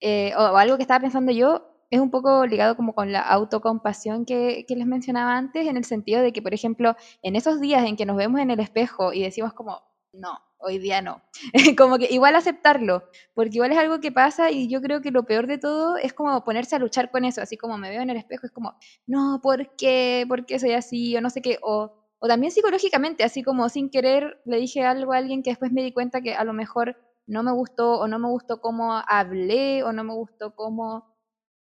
[0.02, 4.26] eh, o algo que estaba pensando yo, es un poco ligado como con la autocompasión
[4.26, 7.86] que, que les mencionaba antes, en el sentido de que, por ejemplo, en esos días
[7.86, 9.82] en que nos vemos en el espejo y decimos como,
[10.14, 11.22] no, hoy día no.
[11.78, 13.04] como que igual aceptarlo,
[13.34, 16.14] porque igual es algo que pasa y yo creo que lo peor de todo es
[16.14, 18.76] como ponerse a luchar con eso, así como me veo en el espejo, es como,
[19.08, 20.26] no, ¿por qué?
[20.28, 21.16] ¿Por qué soy así?
[21.18, 25.14] O no sé qué, o o también psicológicamente, así como sin querer le dije algo
[25.14, 26.98] a alguien que después me di cuenta que a lo mejor
[27.28, 31.16] no me gustó o no me gustó cómo hablé o no me gustó cómo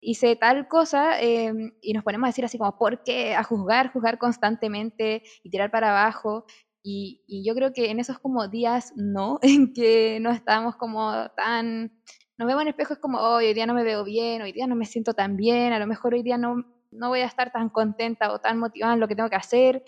[0.01, 3.35] hice tal cosa em, y nos ponemos a decir así como, ¿por qué?
[3.35, 6.45] A juzgar, juzgar constantemente y tirar para abajo.
[6.83, 11.93] Y, yo creo que en esos como días no, en que no estamos como tan,
[12.39, 14.85] nos vemos en es como, hoy día no me veo bien, hoy día no me
[14.85, 18.33] siento tan bien, a lo mejor hoy día no, no voy a estar tan contenta
[18.33, 19.83] o tan motivada en lo que tengo que hacer,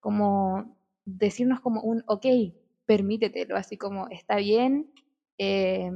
[0.00, 2.26] como decirnos como un, ok,
[2.86, 4.92] permítetelo, así como, está bien,
[5.38, 5.90] eh,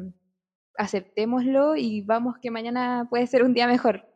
[0.76, 4.06] aceptémoslo y vamos que mañana puede ser un día mejor.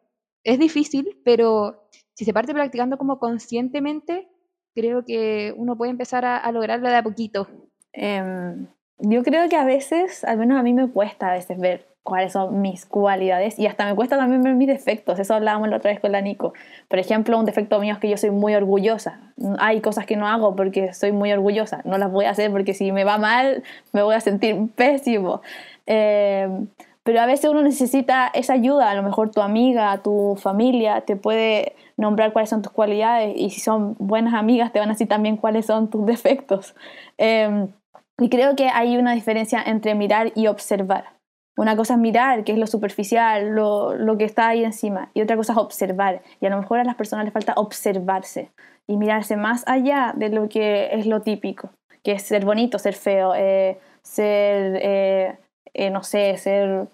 [0.45, 4.29] Es difícil, pero si se parte practicando como conscientemente,
[4.75, 7.49] creo que uno puede empezar a, lograrlo de a poquito.
[7.93, 8.67] Em,
[8.99, 12.33] yo creo que a veces, al menos a mí me cuesta a veces ver cuáles
[12.33, 15.19] son mis cualidades y hasta me cuesta también ver mis defectos.
[15.19, 16.53] Eso hablábamos la otra vez con la Nico.
[16.89, 19.21] Por ejemplo, un defecto mío es que yo soy muy orgullosa.
[19.59, 21.83] Hay cosas que no hago porque soy muy orgullosa.
[21.85, 23.63] No las voy a hacer porque si me va mal
[23.93, 25.43] me voy a sentir pésimo.
[25.87, 26.49] Eh,
[27.05, 28.91] pero a veces uno necesita esa ayuda.
[28.91, 33.51] A lo mejor tu amiga, tu familia te puede nombrar cuáles son tus cualidades y
[33.51, 36.75] si son buenas amigas te van a decir también cuáles son tus defectos.
[37.19, 37.69] Eh,
[38.19, 41.22] y creo que hay una diferencia entre mirar y observar.
[41.57, 45.21] Una cosa es mirar, que es lo superficial, lo, lo, que está ahí encima, y
[45.21, 46.23] otra cosa es observar.
[46.41, 48.51] Y a lo mejor a las personas les falta observarse
[48.87, 51.71] y mirarse más allá de lo que es lo típico,
[52.03, 55.39] que es ser bonito, ser feo, eh, ser, eh,
[55.75, 56.89] eh, no sé, ser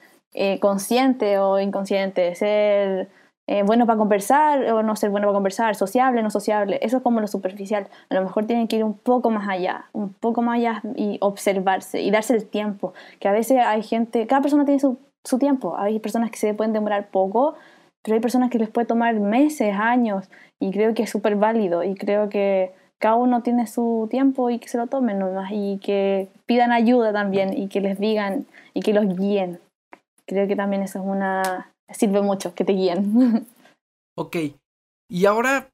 [0.61, 3.09] consciente o inconsciente, ser
[3.49, 7.03] eh, bueno para conversar o no ser bueno para conversar, sociable, no sociable, eso es
[7.03, 7.89] como lo superficial.
[8.11, 11.17] A lo mejor tienen que ir un poco más allá, un poco más allá y
[11.23, 15.39] observarse y darse el tiempo, que a veces hay gente, cada persona tiene su, su
[15.39, 17.55] tiempo, hay personas que se pueden demorar poco,
[18.03, 20.29] pero hay personas que les puede tomar meses, años,
[20.61, 24.59] y creo que es súper válido y creo que cada uno tiene su tiempo y
[24.59, 28.81] que se lo tomen nomás y que pidan ayuda también y que les digan y
[28.81, 29.59] que los guíen.
[30.27, 33.47] Creo que también eso es una, sirve mucho que te guíen.
[34.21, 34.37] Ok,
[35.09, 35.71] y ahora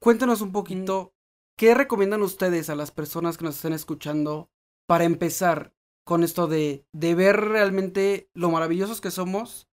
[0.00, 1.12] cuéntanos un poquito,
[1.58, 4.48] ¿qué recomiendan ustedes a las personas que nos estén escuchando
[4.86, 5.74] para empezar
[6.06, 9.68] con esto de, de ver realmente lo maravillosos que somos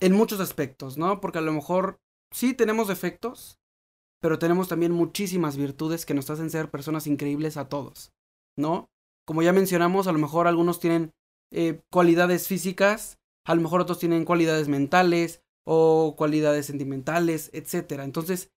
[0.00, 1.20] en muchos aspectos, ¿no?
[1.20, 2.00] Porque a lo mejor
[2.32, 3.60] sí tenemos defectos,
[4.20, 8.10] pero tenemos también muchísimas virtudes que nos hacen ser personas increíbles a todos,
[8.56, 8.88] ¿no?
[9.24, 11.12] Como ya mencionamos, a lo mejor algunos tienen
[11.52, 18.00] eh, cualidades físicas a lo mejor otros tienen cualidades mentales o cualidades sentimentales, etc.
[18.02, 18.50] Entonces,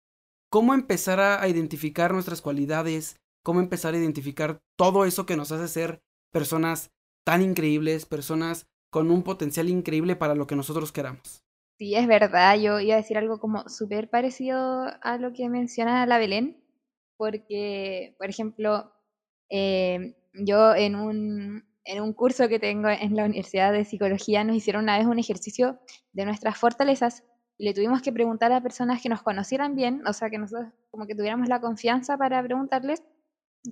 [0.49, 3.19] ¿cómo empezar a identificar nuestras cualidades?
[3.43, 6.91] ¿Cómo empezar a identificar todo eso que nos hace ser personas
[7.23, 11.43] tan increíbles, personas con un potencial increíble para lo que nosotros queramos?
[11.77, 12.57] Sí, es verdad.
[12.57, 16.63] Yo iba a decir algo como súper parecido a lo que menciona la Belén,
[17.17, 18.93] porque, por ejemplo,
[19.49, 24.55] eh, yo en un, en un curso que tengo en la Universidad de Psicología nos
[24.55, 25.79] hicieron una vez un ejercicio
[26.13, 27.23] de nuestras fortalezas
[27.57, 30.73] y le tuvimos que preguntar a personas que nos conocieran bien, o sea, que nosotros
[30.91, 33.03] como que tuviéramos la confianza para preguntarles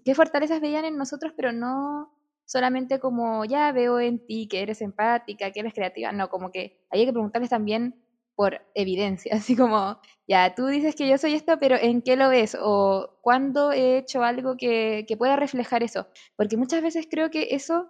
[0.06, 2.13] qué fortalezas veían en nosotros, pero no
[2.45, 6.86] solamente como, ya veo en ti que eres empática, que eres creativa, no, como que
[6.91, 7.95] hay que preguntarles también
[8.36, 12.30] por evidencia, así como, ya, tú dices que yo soy esto, pero ¿en qué lo
[12.30, 12.56] ves?
[12.60, 16.08] O ¿cuándo he hecho algo que, que pueda reflejar eso?
[16.36, 17.89] Porque muchas veces creo que eso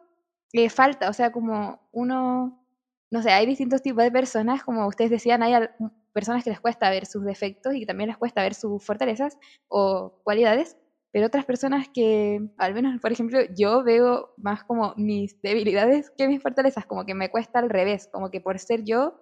[0.54, 2.64] le falta, o sea, como uno,
[3.12, 5.68] no sé, hay distintos tipos de personas, como ustedes decían, hay
[6.14, 9.38] personas que les cuesta ver sus defectos y también les cuesta ver sus fortalezas
[9.68, 10.78] o cualidades,
[11.12, 16.28] pero otras personas que, al menos, por ejemplo, yo veo más como mis debilidades que
[16.28, 19.20] mis fortalezas, como que me cuesta al revés, como que por ser yo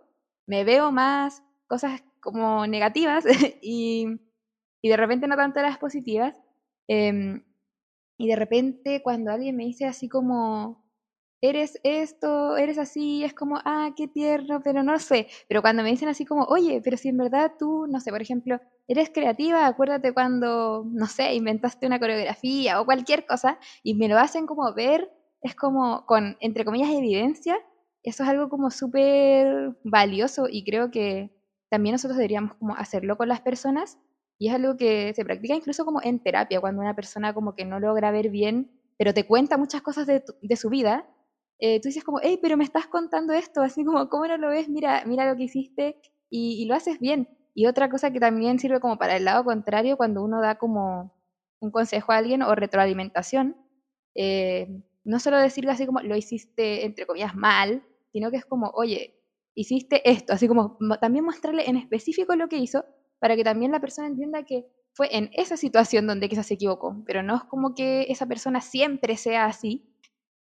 [0.47, 3.25] me veo más cosas como negativas
[3.61, 4.05] y,
[4.81, 6.39] y de repente no tanto las positivas.
[6.87, 7.43] Em,
[8.17, 10.80] y de repente cuando alguien me dice así como,
[11.41, 15.27] eres esto, eres así, es como, ah, qué tierno, pero no sé.
[15.47, 18.21] Pero cuando me dicen así como, oye, pero si en verdad tú, no sé, por
[18.21, 24.07] ejemplo, eres creativa, acuérdate cuando, no sé, inventaste una coreografía o cualquier cosa y me
[24.07, 25.09] lo hacen como ver,
[25.41, 27.57] es como con, entre comillas, evidencia,
[28.03, 31.31] eso es algo como súper valioso y creo que
[31.69, 33.97] también nosotros deberíamos como hacerlo con las personas
[34.37, 37.65] y es algo que se practica incluso como en terapia, cuando una persona como que
[37.65, 41.05] no logra ver bien, pero te cuenta muchas cosas de, de su vida
[41.61, 44.49] eh, tú dices como, hey, pero me estás contando esto, así como, ¿cómo no lo
[44.49, 44.67] ves?
[44.67, 45.95] Mira, mira lo que hiciste
[46.29, 47.29] y, lo haces bien.
[47.53, 51.13] Y otra cosa que también sirve como para el lado contrario, cuando uno da como
[51.59, 53.55] un consejo a alguien o retroalimentación,
[54.15, 54.67] eh,
[55.03, 59.21] no solo decirle así como, lo hiciste, entre comillas, mal, sino que es como, oye,
[59.53, 62.85] hiciste esto, así como también mostrarle en específico lo que hizo,
[63.19, 67.03] para que también la persona entienda que fue en esa situación donde quizás se equivocó,
[67.05, 69.90] pero no es como que esa persona siempre sea así.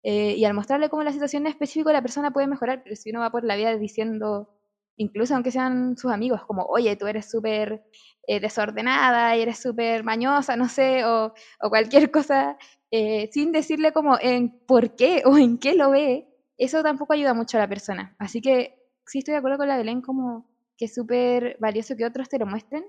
[0.03, 3.11] Eh, y al mostrarle cómo la situación es específica, la persona puede mejorar, pero si
[3.11, 4.49] uno va por la vida diciendo,
[4.97, 7.83] incluso aunque sean sus amigos, como, oye, tú eres súper
[8.27, 12.57] eh, desordenada y eres súper mañosa, no sé, o, o cualquier cosa,
[12.91, 17.33] eh, sin decirle como en por qué o en qué lo ve, eso tampoco ayuda
[17.33, 18.15] mucho a la persona.
[18.19, 22.05] Así que sí estoy de acuerdo con la Belén como que es súper valioso que
[22.05, 22.83] otros te lo muestren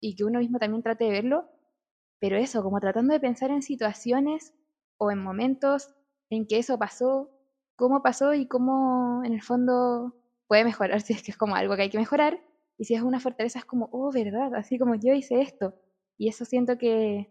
[0.00, 1.48] y que uno mismo también trate de verlo,
[2.20, 4.52] pero eso, como tratando de pensar en situaciones
[4.98, 5.94] o en momentos
[6.30, 7.30] en que eso pasó,
[7.76, 10.14] cómo pasó y cómo en el fondo
[10.46, 12.40] puede mejorar, si es que es como algo que hay que mejorar,
[12.78, 15.74] y si es una fortaleza es como, oh, verdad, así como yo hice esto,
[16.18, 17.30] y eso siento que,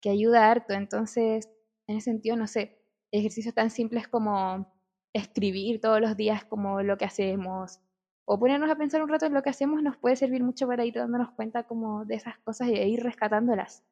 [0.00, 1.48] que ayuda harto, entonces,
[1.86, 2.80] en ese sentido, no sé,
[3.10, 4.72] ejercicios tan simples como
[5.12, 7.80] escribir todos los días como lo que hacemos,
[8.26, 10.84] o ponernos a pensar un rato en lo que hacemos nos puede servir mucho para
[10.84, 13.84] ir dándonos cuenta como de esas cosas y ir rescatándolas.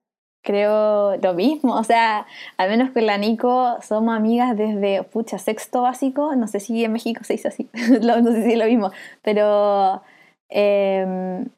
[0.43, 2.27] Creo lo mismo, o sea,
[2.57, 6.93] al menos con la Nico somos amigas desde, pucha, sexto básico, no sé si en
[6.93, 7.69] México se dice así,
[8.03, 8.91] no sé si es lo mismo,
[9.23, 10.03] pero
[10.49, 11.49] em,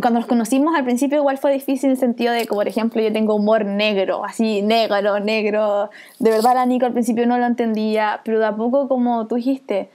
[0.00, 3.02] cuando nos conocimos al principio igual fue difícil en el sentido de que, por ejemplo,
[3.02, 7.44] yo tengo humor negro, así negro, negro, de verdad la Nico al principio no lo
[7.44, 9.90] entendía, pero de a poco como tú dijiste,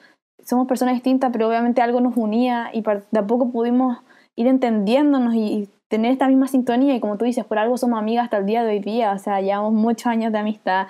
[0.46, 3.98] somos personas distintas, pero obviamente algo nos unía y de a poco pudimos
[4.36, 8.25] ir entendiéndonos y, tener esta misma sintonía y como tú dices, por algo somos amigas
[8.25, 10.88] hasta el día de hoy día, o sea, llevamos muchos años de amistad.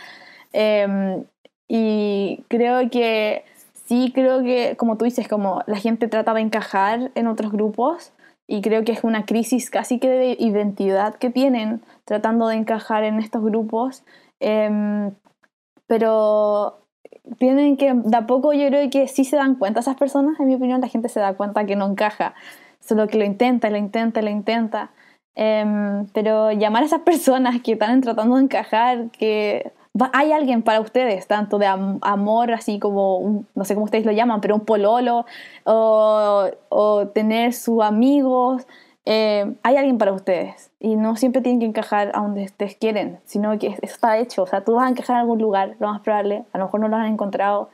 [0.54, 1.24] Em,
[1.68, 3.46] y creo que
[3.86, 8.14] sí, creo que, como tú dices, como la gente trata de encajar en otros grupos
[8.48, 13.04] y creo que es una crisis casi que de identidad que tienen tratando de encajar
[13.04, 14.04] en estos grupos.
[14.40, 15.12] Em,
[15.88, 16.80] pero
[17.38, 20.48] tienen que, de a poco yo creo que sí se dan cuenta esas personas, en
[20.48, 22.36] mi opinión la gente se da cuenta que no encaja,
[22.90, 24.92] solo que lo intenta, lo intenta, lo intenta.
[25.36, 29.72] Em, pero llamar a esas personas que están tratando de encajar, que
[30.14, 34.42] hay alguien para ustedes, tanto de amor, así como, no sé cómo ustedes lo llaman,
[34.42, 35.26] pero un pololo,
[35.66, 38.68] o, o tener sus amigos,
[39.06, 43.20] eh, hay alguien para ustedes y no siempre tienen que encajar a donde ustedes quieren,
[43.26, 44.44] sino que eso está hecho.
[44.44, 46.80] O sea, tú vas a encajar en algún lugar, lo más probable, a lo mejor
[46.82, 47.70] no lo han encontrado,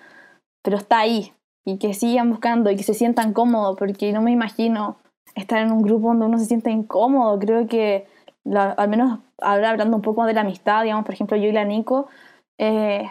[0.63, 1.34] pero está ahí
[1.65, 4.97] y que sigan buscando y que se sientan cómodos, porque no me imagino
[5.36, 7.38] estar en un grupo donde uno se siente incómodo.
[7.39, 8.08] Creo que,
[8.45, 11.65] al menos ahora hablando un poco de la amistad, digamos, por ejemplo, yo y la
[11.65, 12.08] Nico,
[12.58, 13.10] eh,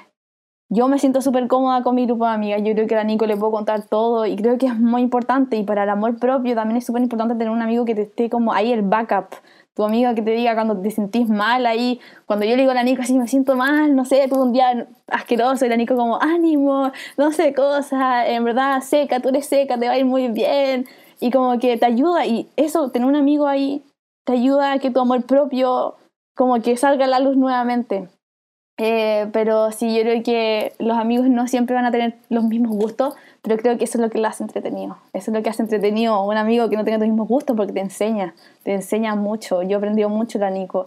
[0.70, 2.62] yo me siento súper cómoda con mi grupo de amigas.
[2.64, 5.56] Yo creo que a Nico le puedo contar todo y creo que es muy importante.
[5.56, 8.30] Y para el amor propio también es súper importante tener un amigo que te esté
[8.30, 9.26] como ahí el backup.
[9.74, 12.00] Tu amiga que te diga cuando te sentís mal ahí.
[12.26, 14.52] Cuando yo le digo a la Nico así me siento mal, no sé, tuve un
[14.52, 19.46] día asqueroso y la Nico como ánimo, no sé, cosas, en verdad seca, tú eres
[19.46, 20.86] seca, te va a ir muy bien.
[21.20, 23.82] Y como que te ayuda y eso, tener un amigo ahí,
[24.24, 25.96] te ayuda a que tu amor propio
[26.34, 28.08] como que salga a la luz nuevamente.
[28.76, 32.74] Eh, pero sí, yo creo que los amigos no siempre van a tener los mismos
[32.76, 34.96] gustos, pero creo que eso es lo que lo hace entretenido.
[35.12, 37.72] Eso es lo que hace entretenido un amigo que no tenga los mismos gustos porque
[37.72, 39.62] te enseña, te enseña mucho.
[39.62, 40.86] Yo he aprendido mucho de Nico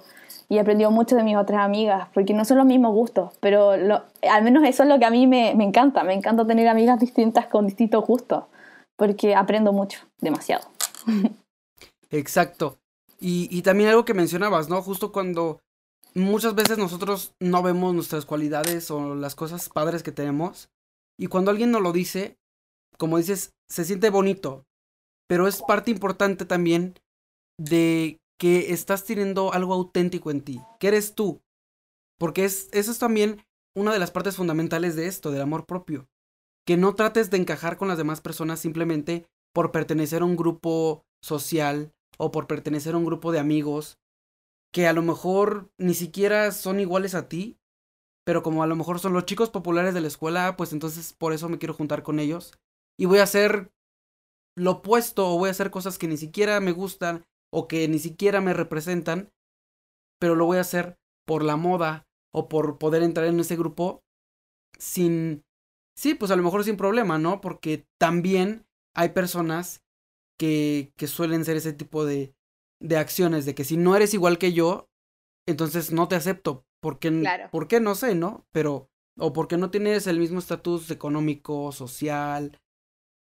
[0.50, 3.72] y he aprendido mucho de mis otras amigas porque no son los mismos gustos, pero
[3.72, 6.04] al menos eso es lo que a mí me, me encanta.
[6.04, 8.44] Me encanta tener amigas distintas con distintos gustos
[8.98, 10.70] porque aprendo mucho, demasiado.
[12.10, 12.78] Exacto.
[13.20, 14.82] Y, y también algo que mencionabas, ¿no?
[14.82, 15.62] Justo cuando
[16.14, 20.70] muchas veces nosotros no vemos nuestras cualidades o las cosas padres que tenemos.
[21.18, 22.38] Y cuando alguien nos lo dice,
[22.98, 24.66] como dices, se siente bonito.
[25.28, 26.96] Pero es parte importante también
[27.60, 31.42] de que estás teniendo algo auténtico en ti, que eres tú.
[32.20, 33.44] Porque es, eso es también
[33.76, 36.08] una de las partes fundamentales de esto, del amor propio.
[36.68, 41.06] Que no trates de encajar con las demás personas simplemente por pertenecer a un grupo
[41.24, 43.98] social o por pertenecer a un grupo de amigos
[44.74, 47.58] que a lo mejor ni siquiera son iguales a ti,
[48.26, 51.32] pero como a lo mejor son los chicos populares de la escuela, pues entonces por
[51.32, 52.60] eso me quiero juntar con ellos.
[53.00, 53.72] Y voy a hacer
[54.58, 58.00] lo opuesto o voy a hacer cosas que ni siquiera me gustan o que ni
[58.00, 59.32] siquiera me representan,
[60.20, 64.04] pero lo voy a hacer por la moda o por poder entrar en ese grupo
[64.78, 65.46] sin,
[65.98, 67.42] sí, pues a lo mejor sin problema, ¿no?
[67.42, 69.84] Porque también hay personas
[70.38, 72.36] que, que suelen ser ese tipo de,
[72.80, 74.90] de acciones, de que si no eres igual que yo,
[75.48, 76.66] entonces no te acepto.
[76.80, 77.80] Porque, ¿Por qué?
[77.80, 78.46] No sé, ¿no?
[78.52, 82.60] Pero, o porque no tienes el mismo estatus económico, social,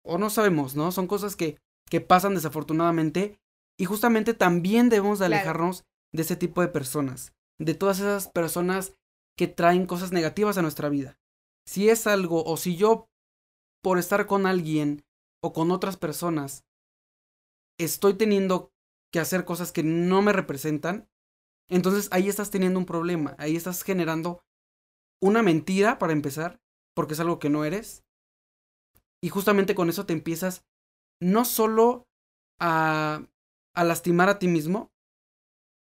[0.04, 0.92] o no sabemos, ¿no?
[0.92, 3.40] Son cosas que, que pasan desafortunadamente
[3.78, 5.84] y justamente también debemos de alejarnos
[6.14, 8.96] de ese tipo de personas, de todas esas personas
[9.38, 11.18] que traen cosas negativas a nuestra vida.
[11.66, 13.10] Si es algo, o si yo,
[13.84, 15.04] por estar con alguien
[15.44, 16.66] o con otras personas,
[17.78, 18.72] estoy teniendo
[19.12, 21.08] que hacer cosas que no me representan,
[21.70, 24.44] Entonces ahí estás teniendo un problema, ahí estás generando
[25.22, 26.60] una mentira para empezar,
[26.96, 28.04] porque es algo que no eres.
[29.24, 30.64] Y justamente con eso te empiezas
[31.22, 32.08] no solo
[32.60, 33.28] a,
[33.76, 34.92] a lastimar a ti mismo,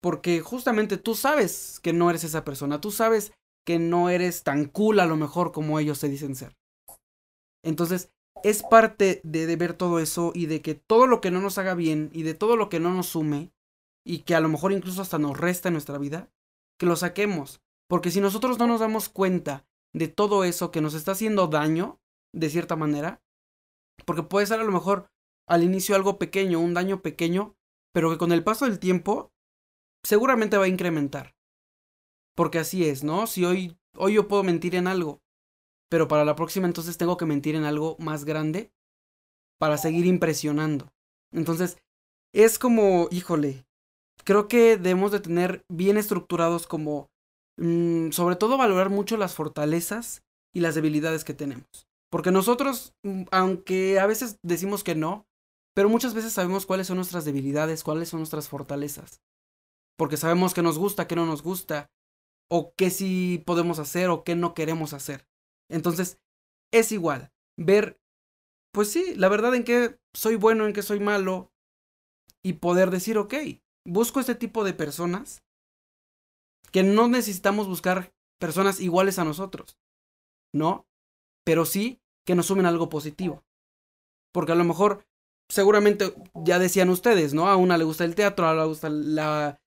[0.00, 3.32] porque justamente tú sabes que no eres esa persona, tú sabes
[3.66, 6.56] que no eres tan cool a lo mejor como ellos se dicen ser.
[7.64, 8.12] Entonces,
[8.44, 11.58] es parte de, de, ver todo eso y de que todo lo que no nos
[11.58, 13.52] haga bien y de todo lo que no nos sume
[14.04, 16.30] y que a lo mejor incluso hasta nos resta en nuestra vida,
[16.78, 17.60] que lo saquemos.
[17.88, 22.00] Porque si nosotros no nos damos cuenta de todo eso que nos está haciendo daño,
[22.32, 23.22] de cierta manera,
[24.04, 25.10] porque puede ser a lo mejor
[25.48, 27.56] al inicio algo pequeño, un daño pequeño,
[27.92, 29.32] pero que con el paso del tiempo
[30.04, 31.35] seguramente va a incrementar.
[32.36, 33.26] Porque así es, ¿no?
[33.26, 35.20] Si hoy, hoy yo puedo mentir en algo,
[35.88, 38.70] pero para la próxima entonces tengo que mentir en algo más grande
[39.58, 40.92] para seguir impresionando.
[41.32, 41.78] Entonces,
[42.34, 43.66] es como, híjole,
[44.24, 47.08] creo que debemos de tener bien estructurados como,
[47.56, 50.22] mmm, sobre todo valorar mucho las fortalezas
[50.54, 51.88] y las debilidades que tenemos.
[52.10, 55.26] Porque nosotros, mm, aunque a veces decimos que no,
[55.74, 59.20] pero muchas veces sabemos cuáles son nuestras debilidades, cuáles son nuestras fortalezas.
[59.98, 61.90] Porque sabemos qué nos gusta, qué no nos gusta,
[62.48, 65.26] o qué sí podemos hacer o qué no queremos hacer.
[65.68, 66.20] Entonces,
[66.72, 68.00] es igual, ver,
[68.72, 71.52] pues sí, la verdad en qué soy bueno, en qué soy malo,
[72.42, 73.34] y poder decir, ok,
[73.84, 75.42] busco este tipo de personas
[76.70, 79.80] que no necesitamos buscar personas iguales a nosotros,
[80.52, 80.86] ¿no?
[81.44, 83.44] Pero sí que nos sumen algo positivo.
[84.32, 85.06] Porque a lo mejor,
[85.48, 87.48] seguramente ya decían ustedes, ¿no?
[87.48, 89.58] A una le gusta el teatro, a la le gusta la...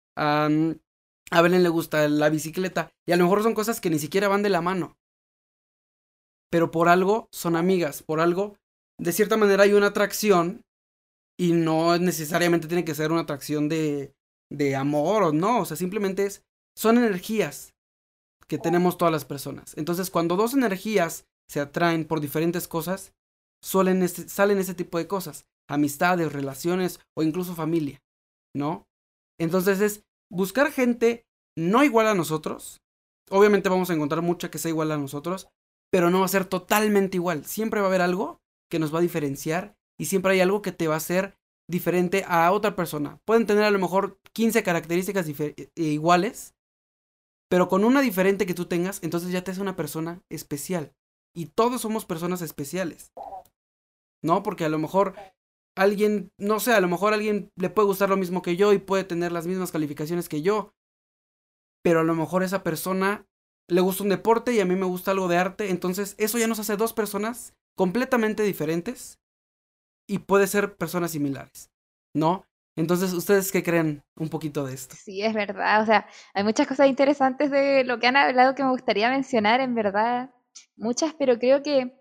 [1.32, 2.90] a Belén le gusta la bicicleta.
[3.08, 4.98] Y a lo mejor son cosas que ni siquiera van de la mano.
[6.50, 8.58] Pero por algo son amigas, por algo,
[8.98, 10.62] de cierta manera hay una atracción
[11.38, 14.14] y no necesariamente tiene que ser una atracción de,
[14.52, 16.44] de amor o no, o sea, simplemente es,
[16.76, 17.74] son energías
[18.48, 19.78] que tenemos todas las personas.
[19.78, 23.14] Entonces, cuando dos energías se atraen por diferentes cosas,
[23.64, 28.02] suelen salen ese tipo de cosas, amistades, relaciones o incluso familia,
[28.56, 28.88] ¿no?
[29.40, 31.26] Entonces es buscar gente
[31.58, 32.82] no igual a nosotros.
[33.30, 35.50] Obviamente vamos a encontrar mucha que sea igual a nosotros,
[35.92, 37.46] pero no va a ser totalmente igual.
[37.46, 40.72] Siempre va a haber algo que nos va a diferenciar y siempre hay algo que
[40.72, 41.38] te va a hacer
[41.70, 43.20] diferente a otra persona.
[43.26, 46.56] Pueden tener a lo mejor 15 características e, e iguales,
[47.50, 50.94] pero con una diferente que tú tengas, entonces ya te hace una persona especial.
[51.36, 53.12] Y todos somos personas especiales.
[54.24, 54.44] ¿No?
[54.44, 55.16] Porque a lo mejor
[55.80, 58.74] alguien, no sé, a lo mejor a alguien le puede gustar lo mismo que yo
[58.74, 60.74] y puede tener las mismas calificaciones que yo.
[61.84, 63.26] Pero a lo mejor esa persona
[63.68, 65.70] le gusta un deporte y a mí me gusta algo de arte.
[65.70, 69.20] Entonces eso ya nos hace dos personas completamente diferentes
[70.08, 71.72] y puede ser personas similares,
[72.14, 72.46] ¿no?
[72.76, 74.96] Entonces, ¿ustedes qué creen un poquito de esto?
[74.98, 75.82] Sí, es verdad.
[75.82, 79.60] O sea, hay muchas cosas interesantes de lo que han hablado que me gustaría mencionar,
[79.60, 80.32] en verdad.
[80.78, 81.99] Muchas, pero creo que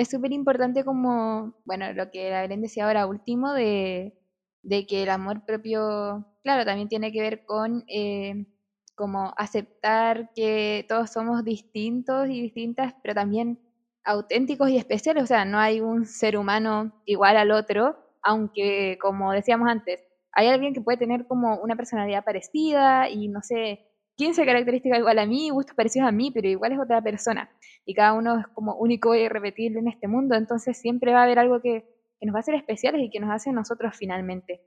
[0.00, 4.14] es súper importante como, bueno, lo que la Belén decía ahora último, de,
[4.62, 8.46] de, que el amor propio, claro, también tiene que ver con eh,
[8.94, 13.60] como aceptar que todos somos distintos y distintas, pero también
[14.04, 19.32] auténticos y especiales, o sea, no hay un ser humano igual al otro, aunque como
[19.32, 20.00] decíamos antes,
[20.32, 23.89] hay alguien que puede tener como una personalidad parecida y no sé,
[24.20, 27.50] 15 características igual a mí, gustos parecidos a mí, pero igual es otra persona.
[27.86, 31.22] Y cada uno es como único y irrepetible en este mundo, entonces siempre va a
[31.22, 31.88] haber algo que,
[32.20, 34.60] nos va a hacer especiales y que nos hace nosotros finalmente.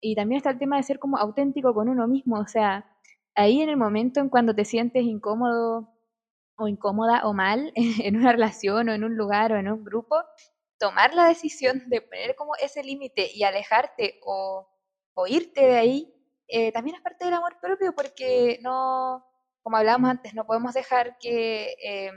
[0.00, 2.88] Y también está el tema de ser como auténtico con uno mismo, o sea,
[3.34, 5.92] ahí en el momento en cuando te sientes incómodo
[6.56, 10.22] o incómoda o mal en una relación o en un lugar o en un grupo,
[10.78, 14.68] tomar la decisión de poner como ese límite y alejarte o,
[15.26, 16.14] irte de ahí,
[16.48, 19.24] eh, también es parte del amor propio porque no,
[19.62, 22.12] como hablábamos antes, no podemos dejar que, eh,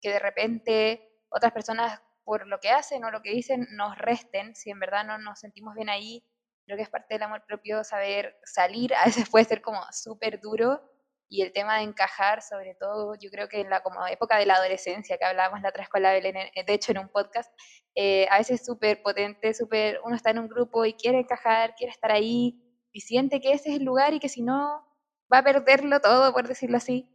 [0.00, 4.54] que de repente otras personas por lo que hacen o lo que dicen nos resten,
[4.54, 6.24] si en verdad no nos sentimos bien ahí,
[6.64, 10.40] creo que es parte del amor propio saber salir, a veces puede ser como súper
[10.40, 10.82] duro,
[11.28, 14.46] y el tema de encajar, sobre todo, yo creo que en la como época de
[14.46, 17.52] la adolescencia, que hablábamos la otra vez con la Belén, de hecho en un podcast,
[17.94, 21.92] eh, a veces súper potente, súper, uno está en un grupo y quiere encajar, quiere
[21.92, 22.62] estar ahí,
[23.00, 24.84] siente que ese es el lugar y que si no,
[25.32, 27.10] va a perderlo todo, por decirlo así.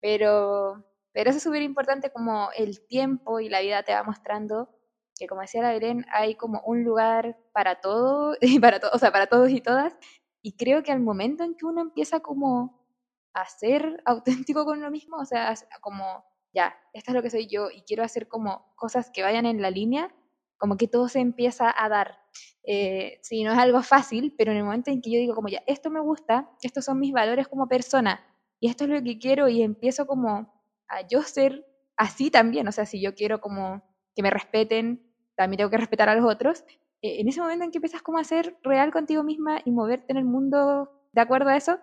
[0.00, 4.68] Pero, pero eso es súper importante como el tiempo y la vida te va mostrando
[5.16, 9.12] que como decía la Belén, hay como un lugar para todo, y para o sea,
[9.12, 9.96] para todos y todas,
[10.42, 12.84] y creo que al momento en que uno empieza como
[13.32, 17.46] a ser auténtico con uno mismo, o sea, como, ya, esto es lo que soy
[17.46, 20.14] yo y quiero hacer como cosas que vayan en la línea,
[20.58, 22.18] como que todo se empieza a dar,
[22.62, 25.48] eh, sí, no es algo fácil, pero en el momento en que yo digo como
[25.48, 28.24] ya, esto me gusta, estos son mis valores como persona,
[28.60, 30.52] y esto es lo que quiero, y empiezo como
[30.88, 31.66] a yo ser
[31.96, 33.82] así también, o sea, si yo quiero como
[34.14, 35.02] que me respeten,
[35.36, 36.64] también tengo que respetar a los otros,
[37.02, 40.12] eh, en ese momento en que empiezas como a ser real contigo misma y moverte
[40.12, 41.78] en el mundo de acuerdo a eso,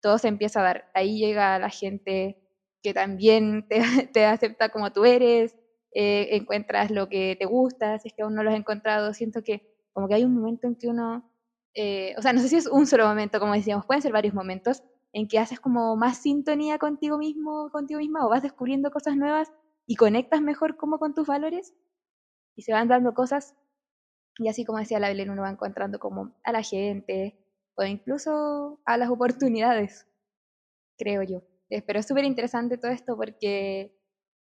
[0.00, 0.90] todo se empieza a dar.
[0.94, 2.38] Ahí llega la gente
[2.82, 3.80] que también te,
[4.26, 5.56] acepta como tú eres,
[5.92, 9.42] eh, encuentras lo que te gusta, si es que aún no lo has encontrado, siento
[9.42, 11.30] que como que hay un momento en que uno,
[11.74, 14.34] eh, o sea, no sé si es un solo momento, como decíamos, pueden ser varios
[14.34, 14.82] momentos
[15.12, 19.52] en que haces como más sintonía contigo mismo, contigo misma, o vas descubriendo cosas nuevas
[19.86, 21.74] y conectas mejor como con tus valores
[22.56, 23.54] y se van dando cosas
[24.40, 27.38] y así como decía la Belén, uno va encontrando como a la gente
[27.74, 30.06] o incluso a las oportunidades,
[30.96, 31.42] creo yo.
[31.68, 33.94] Pero es súper interesante todo esto porque,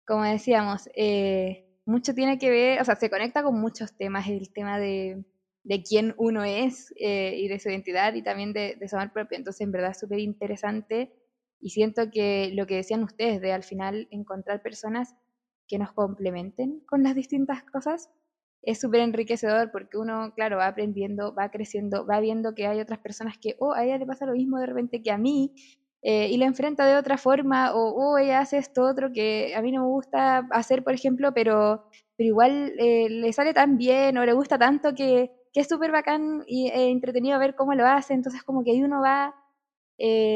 [0.06, 4.52] como decíamos, eh, mucho tiene que ver, o sea, se conecta con muchos temas, el
[4.52, 5.24] tema de,
[5.64, 9.14] de quién uno es eh, y de su identidad y también de, de su amor
[9.14, 9.38] propio.
[9.38, 11.14] Entonces, en verdad súper interesante
[11.60, 15.16] y siento que lo que decían ustedes de al final encontrar personas
[15.68, 18.10] que nos complementen con las distintas cosas
[18.64, 23.00] es súper enriquecedor porque uno, claro, va aprendiendo, va creciendo, va viendo que hay otras
[23.00, 25.54] personas que, oh, a ella le pasa lo mismo de repente que a mí,
[26.02, 29.62] eh, y lo enfrenta de otra forma, o oh, ella hace esto otro que a
[29.62, 31.86] mí no me gusta hacer, por ejemplo, pero,
[32.18, 35.92] pero igual eh, le sale tan bien o le gusta tanto que, que es súper
[35.92, 39.36] bacán y eh, entretenido ver cómo lo hace, entonces como que ahí uno va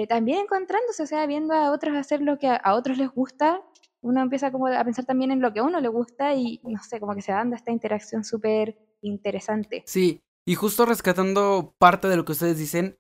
[0.08, 3.62] también encontrándose, o sea, viendo a otros hacer lo que a otros les gusta
[4.02, 6.82] uno empieza como a pensar también en lo que a uno le gusta y no
[6.84, 9.84] sé, como que se dando esta interacción súper interesante.
[9.86, 12.98] Sí, y justo rescatando parte de lo que ustedes dicen,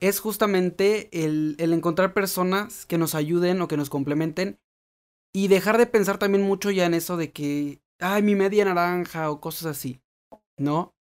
[0.00, 4.58] es justamente el, el encontrar personas que nos ayuden o que nos complementen
[5.34, 9.30] y dejar de pensar también mucho ya en eso de que, ay, mi media naranja
[9.30, 10.00] o cosas así,
[10.58, 10.94] ¿no?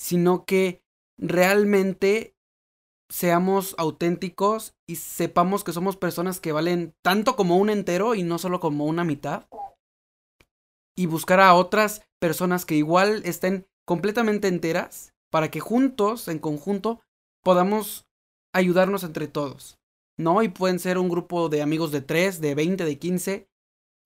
[0.00, 0.82] Sino que
[1.18, 2.34] realmente
[3.10, 8.38] seamos auténticos y sepamos que somos personas que valen tanto como un entero y no
[8.38, 9.46] solo como una mitad.
[10.96, 17.00] Y buscar a otras personas que igual estén completamente enteras para que juntos, en conjunto,
[17.42, 18.06] podamos
[18.54, 19.78] ayudarnos entre todos.
[20.16, 20.42] ¿No?
[20.42, 23.48] Y pueden ser un grupo de amigos de 3, de 20, de 15.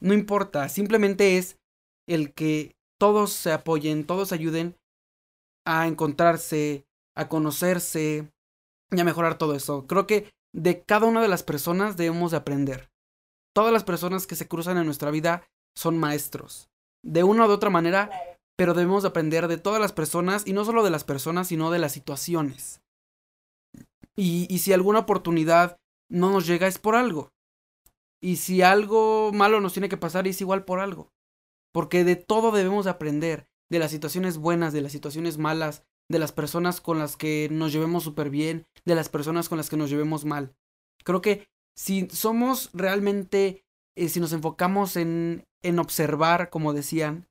[0.00, 1.58] No importa, simplemente es
[2.06, 4.76] el que todos se apoyen, todos ayuden
[5.64, 8.30] a encontrarse, a conocerse,
[8.96, 9.86] y a mejorar todo eso.
[9.86, 12.90] Creo que de cada una de las personas debemos de aprender.
[13.54, 15.46] Todas las personas que se cruzan en nuestra vida
[15.76, 16.70] son maestros.
[17.02, 18.10] De una u otra manera,
[18.56, 21.70] pero debemos de aprender de todas las personas y no solo de las personas, sino
[21.70, 22.80] de las situaciones.
[24.16, 25.76] Y, y si alguna oportunidad
[26.08, 27.32] no nos llega es por algo.
[28.20, 31.10] Y si algo malo nos tiene que pasar es igual por algo.
[31.72, 33.48] Porque de todo debemos de aprender.
[33.74, 37.72] De las situaciones buenas, de las situaciones malas, de las personas con las que nos
[37.72, 40.54] llevemos súper bien, de las personas con las que nos llevemos mal.
[41.02, 43.64] Creo que si somos realmente,
[43.96, 47.26] eh, si nos enfocamos en, en observar, como decían,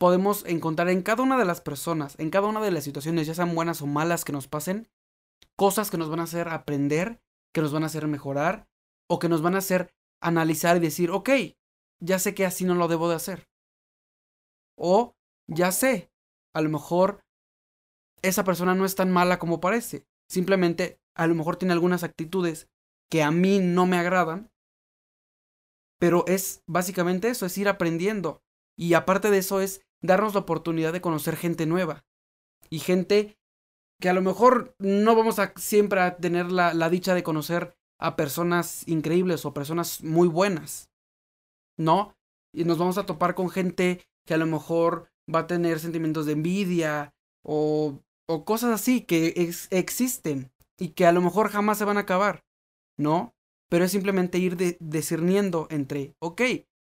[0.00, 3.34] podemos encontrar en cada una de las personas, en cada una de las situaciones, ya
[3.34, 4.88] sean buenas o malas que nos pasen,
[5.56, 7.20] cosas que nos van a hacer aprender,
[7.52, 8.66] que nos van a hacer mejorar,
[9.10, 11.28] o que nos van a hacer analizar y decir, ok,
[12.00, 13.46] ya sé que así no lo debo de hacer.
[14.78, 15.15] O
[15.46, 16.10] ya sé,
[16.54, 17.24] a lo mejor
[18.22, 20.06] esa persona no es tan mala como parece.
[20.28, 22.68] Simplemente a lo mejor tiene algunas actitudes
[23.10, 24.50] que a mí no me agradan.
[25.98, 28.42] Pero es básicamente eso, es ir aprendiendo.
[28.76, 32.04] Y aparte de eso es darnos la oportunidad de conocer gente nueva.
[32.68, 33.38] Y gente
[34.00, 37.76] que a lo mejor no vamos a siempre a tener la, la dicha de conocer
[37.98, 40.90] a personas increíbles o personas muy buenas.
[41.78, 42.14] ¿No?
[42.52, 46.26] Y nos vamos a topar con gente que a lo mejor va a tener sentimientos
[46.26, 51.84] de envidia o o cosas así que existen y que a lo mejor jamás se
[51.84, 52.44] van a acabar,
[52.98, 53.34] ¿no?
[53.70, 56.42] Pero es simplemente ir discerniendo entre, ok,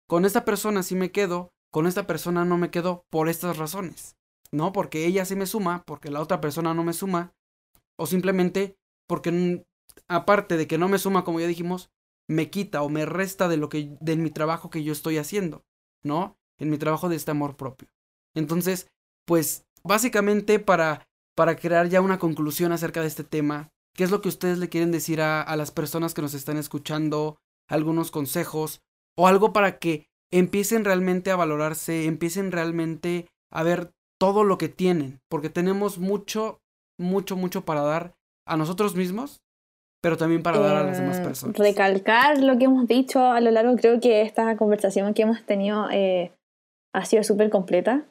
[0.07, 4.15] con esta persona sí me quedo, con esta persona no me quedo por estas razones,
[4.51, 4.71] ¿no?
[4.71, 7.33] Porque ella sí me suma, porque la otra persona no me suma,
[7.97, 8.77] o simplemente
[9.07, 9.65] porque
[10.07, 11.91] aparte de que no me suma, como ya dijimos,
[12.27, 15.65] me quita o me resta de lo que de mi trabajo que yo estoy haciendo,
[16.03, 16.37] ¿no?
[16.59, 17.89] En mi trabajo de este amor propio.
[18.35, 18.87] Entonces,
[19.25, 21.05] pues básicamente para
[21.35, 23.69] para crear ya una conclusión acerca de este tema.
[23.95, 26.57] ¿Qué es lo que ustedes le quieren decir a, a las personas que nos están
[26.57, 27.37] escuchando?
[27.67, 28.81] Algunos consejos
[29.17, 34.69] o algo para que empiecen realmente a valorarse, empiecen realmente a ver todo lo que
[34.69, 36.59] tienen, porque tenemos mucho,
[36.97, 38.15] mucho, mucho para dar
[38.47, 39.41] a nosotros mismos,
[40.01, 41.57] pero también para dar a las demás eh, personas.
[41.57, 45.89] Recalcar lo que hemos dicho a lo largo, creo que esta conversación que hemos tenido
[45.91, 46.33] eh,
[46.93, 48.05] ha sido súper completa.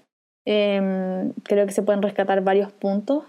[0.44, 3.24] Em, creo que se pueden rescatar varios puntos.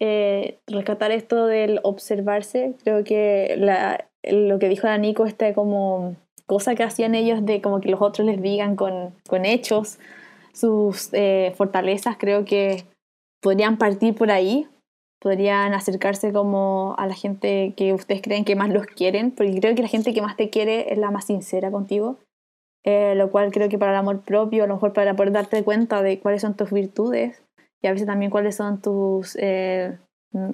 [0.00, 6.14] Eh, rescatar esto del observarse, creo que la, lo que dijo la Nico, este como
[6.46, 9.98] cosa que hacían ellos de como que los otros les digan con, con hechos
[10.52, 12.84] sus eh, fortalezas, creo que
[13.40, 14.66] podrían partir por ahí,
[15.20, 19.74] podrían acercarse como a la gente que ustedes creen que más los quieren, porque creo
[19.74, 22.18] que la gente que más te quiere es la más sincera contigo,
[22.84, 25.62] eh, lo cual creo que para el amor propio, a lo mejor para poder darte
[25.64, 27.42] cuenta de cuáles son tus virtudes
[27.82, 29.98] y a veces también cuáles son tus, eh,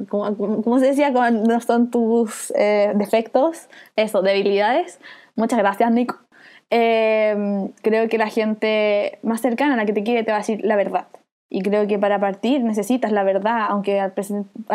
[0.09, 1.11] ¿cómo, se decía?
[1.11, 5.01] No son tus eh, defectos, eso, debilidades.
[5.37, 6.19] Muchas gracias, Nico.
[6.71, 10.61] creo que la gente más cercana a la que te quiere te va a decir
[10.65, 11.07] la verdad.
[11.51, 14.13] Y creo que para partir necesitas la verdad, aunque a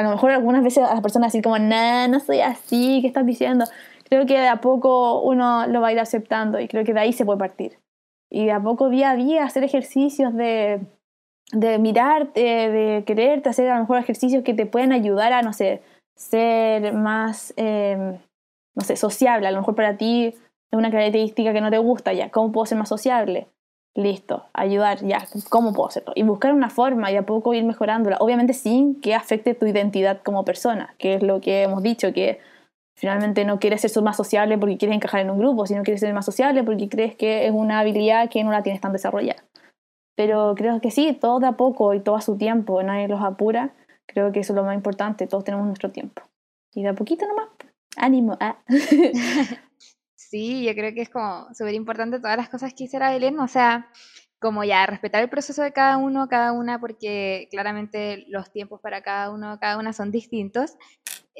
[0.01, 3.25] lo mejor algunas veces a las personas decir como, nah, no soy así, ¿qué estás
[3.25, 3.65] diciendo?
[4.09, 6.99] Creo que de a poco uno lo va a ir aceptando y creo que de
[6.99, 7.77] ahí se puede partir.
[8.31, 10.81] Y de a poco, día a día, hacer ejercicios de,
[11.51, 15.53] de mirarte, de quererte, hacer a lo mejor ejercicios que te pueden ayudar a, no
[15.53, 15.81] sé,
[16.15, 18.17] ser más, em,
[18.75, 19.47] no sé, sociable.
[19.47, 22.29] A lo mejor para ti es una característica que no te gusta ya.
[22.29, 23.47] ¿Cómo puedo ser más sociable?
[23.95, 26.13] Listo, ayudar, ya, ¿cómo puedo hacerlo?
[26.15, 30.21] Y buscar una forma y a poco ir mejorándola, obviamente sin que afecte tu identidad
[30.23, 32.39] como persona, que es lo que hemos dicho, que
[32.99, 36.13] finalmente no quieres ser más sociable porque quieres encajar en un grupo, sino quieres ser
[36.13, 39.43] más sociable porque crees que es una habilidad que no la tienes tan desarrollada.
[40.15, 43.21] Pero creo que sí, todo de a poco y todo a su tiempo, nadie los
[43.21, 43.73] apura,
[44.05, 46.23] creo que eso es lo más importante, todos tenemos nuestro tiempo.
[46.73, 47.47] Y de a poquito nomás,
[47.95, 48.37] ánimo.
[48.39, 48.57] Ah.
[50.29, 53.47] Sí, yo creo que es como súper importante todas las cosas que hiciera Belén, o
[53.47, 53.89] sea,
[54.39, 59.01] como ya respetar el proceso de cada uno, cada una, porque claramente los tiempos para
[59.01, 60.77] cada uno, cada una son distintos.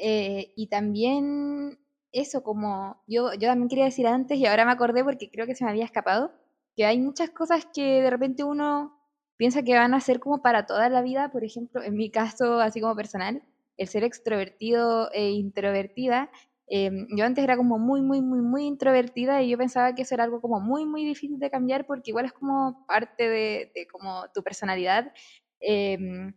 [0.02, 1.78] Eh, y también
[2.12, 5.54] eso, como yo, yo también quería decir antes y ahora me acordé porque creo que
[5.54, 6.32] se me había escapado,
[6.76, 8.96] que hay muchas cosas que de repente uno
[9.36, 12.60] piensa que van a ser como para toda la vida, por ejemplo, en mi caso,
[12.60, 13.42] así como personal,
[13.76, 16.30] el ser extrovertido e introvertida
[16.72, 20.14] Em, yo antes era como muy, muy, muy, muy introvertida y yo pensaba que eso
[20.14, 24.26] era algo como muy, muy difícil de cambiar porque igual es como parte de, como
[24.32, 25.12] tu personalidad.
[25.58, 26.32] Em,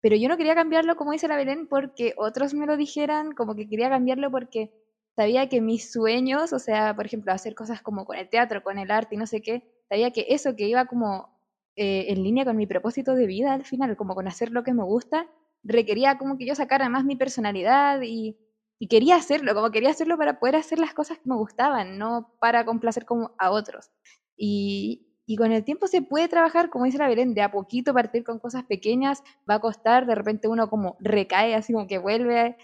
[0.00, 3.54] pero yo no quería cambiarlo, como dice la Belén, porque otros me lo dijeran, como
[3.54, 4.72] que quería cambiarlo porque
[5.16, 8.78] sabía que mis sueños, o sea, por ejemplo, hacer cosas como con el teatro, con
[8.78, 11.36] el arte y no sé qué, sabía que eso que iba como
[11.76, 14.74] eh, en línea con mi propósito de vida al final, como con hacer lo que
[14.74, 15.26] me gusta,
[15.64, 18.36] requería como que yo sacara más mi personalidad y
[18.78, 22.34] y quería hacerlo, como quería hacerlo para poder hacer las cosas que me gustaban, no
[22.40, 23.90] para complacer como a otros.
[24.36, 27.92] Y, y con el tiempo se puede trabajar, como dice la Belén, de a poquito
[27.92, 31.98] partir con cosas pequeñas, va a costar, de repente uno como recae, así como que
[31.98, 32.56] vuelve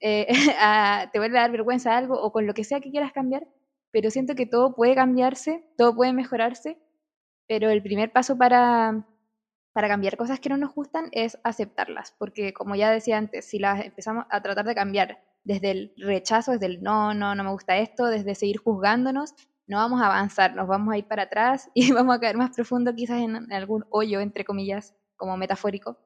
[0.00, 0.26] eh,
[0.60, 3.46] a, te vuelve a dar vergüenza algo o con lo que sea que quieras cambiar,
[3.92, 6.80] pero siento que todo puede cambiarse, todo puede mejorarse,
[7.46, 9.06] pero el primer paso para,
[9.72, 13.60] para cambiar cosas que no nos gustan es aceptarlas, porque como ya decía antes, si
[13.60, 17.52] las empezamos a tratar de cambiar desde el rechazo, desde el no, no, no me
[17.52, 19.36] gusta esto, desde seguir juzgándonos,
[19.68, 22.50] no vamos a avanzar, nos vamos a ir para atrás y vamos a caer más
[22.54, 25.98] profundo quizás en, algún hoyo, entre comillas, como metafórico.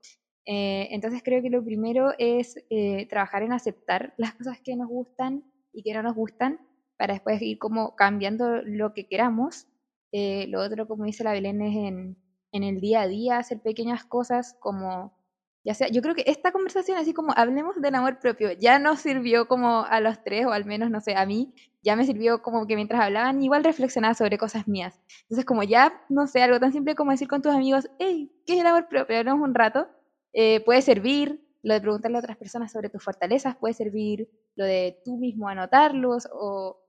[0.44, 4.88] Eh, entonces creo que lo primero es eh, trabajar en aceptar las cosas que nos
[4.88, 6.58] gustan y que no nos gustan
[6.98, 9.68] para después ir como cambiando lo que queramos.
[10.10, 12.18] Eh, lo otro, como dice la Belén, es en,
[12.50, 15.21] en el día a día hacer pequeñas cosas como
[15.64, 19.00] ya sea, yo creo que esta conversación, así como hablemos del amor propio, ya nos
[19.00, 22.42] sirvió como a los tres, o al menos, no sé, a mí, ya me sirvió
[22.42, 25.00] como que mientras hablaban, igual reflexionaba sobre cosas mías.
[25.22, 28.54] Entonces, como ya, no sé, algo tan simple como decir con tus amigos, hey, ¿qué
[28.54, 29.18] es el amor propio?
[29.18, 29.88] Hablamos un rato,
[30.32, 34.64] eh, puede servir lo de preguntarle a otras personas sobre tus fortalezas, puede servir lo
[34.64, 36.80] de tú mismo anotarlos o,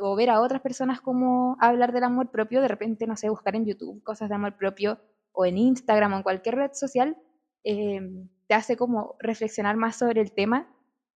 [0.00, 3.54] o ver a otras personas cómo hablar del amor propio, de repente, no sé, buscar
[3.54, 4.98] en YouTube cosas de amor propio
[5.30, 7.16] o en Instagram o en cualquier red social
[7.68, 10.72] Em, te hace como reflexionar más sobre el tema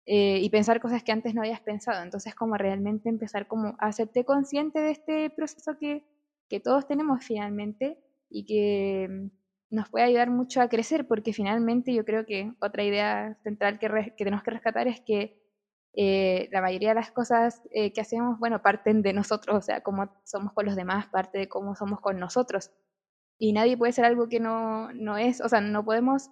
[0.07, 2.01] eh, y pensar cosas que antes no habías pensado.
[2.03, 6.03] Entonces, como realmente empezar como a hacerte consciente de este proceso que,
[6.49, 7.99] que todos tenemos finalmente
[8.31, 9.29] y que em,
[9.69, 14.13] nos puede ayudar mucho a crecer, porque finalmente yo creo que otra idea central que,
[14.17, 15.39] tenemos que rescatar es que
[15.93, 19.81] eh, la mayoría de las cosas eh, que hacemos, bueno, parten de nosotros, o sea,
[19.81, 22.71] cómo somos con los demás, parte de cómo somos con nosotros.
[23.37, 26.31] Y nadie puede ser algo que no, no es, o sea, no podemos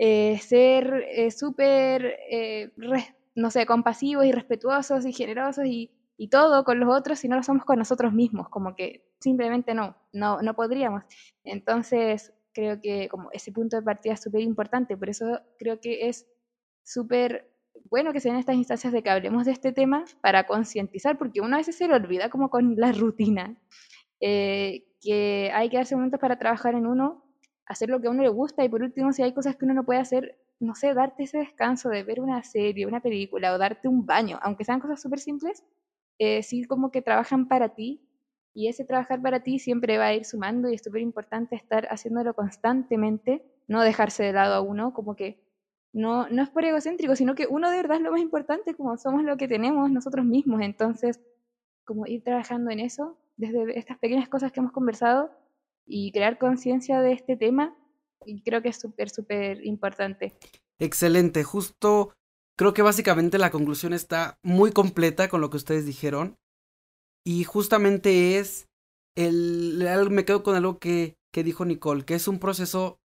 [0.00, 2.70] eh, ser eh, súper, eh,
[3.34, 7.34] no sé, compasivos y respetuosos y generosos y, y, todo con los otros si no
[7.34, 11.02] lo somos con nosotros mismos, como que simplemente no, no, no podríamos.
[11.42, 16.08] Entonces, creo que como ese punto de partida es súper importante, por eso creo que
[16.08, 16.28] es
[16.84, 17.50] súper
[17.90, 21.40] bueno que se den estas instancias de que hablemos de este tema para concientizar, porque
[21.40, 23.56] uno a veces se lo olvida como con la rutina,
[24.20, 27.27] que hay que darse momentos para trabajar en uno
[27.68, 29.74] hacer lo que a uno le gusta y por último, si hay cosas que uno
[29.74, 33.58] no puede hacer, no sé, darte ese descanso de ver una serie, una película o
[33.58, 35.62] darte un baño, aunque sean cosas súper simples,
[36.18, 38.00] eh, sí como que trabajan para ti
[38.54, 41.86] y ese trabajar para ti siempre va a ir sumando y es súper importante estar
[41.90, 45.38] haciéndolo constantemente, no dejarse de lado a uno, como que
[45.92, 49.22] no, no es por egocéntrico, sino que uno de verdad lo más importante, como somos
[49.24, 51.20] lo que tenemos nosotros mismos, entonces
[51.84, 55.30] como ir trabajando en eso, desde estas pequeñas cosas que hemos conversado
[55.88, 57.76] y crear conciencia de este tema,
[58.24, 60.34] y creo que es súper, súper importante.
[60.78, 62.12] Excelente, justo
[62.58, 66.36] creo que básicamente la conclusión está muy completa con lo que ustedes dijeron.
[67.24, 68.68] Y justamente es
[69.16, 69.78] el.
[70.10, 72.98] Me quedo con algo que, que dijo Nicole, que es un proceso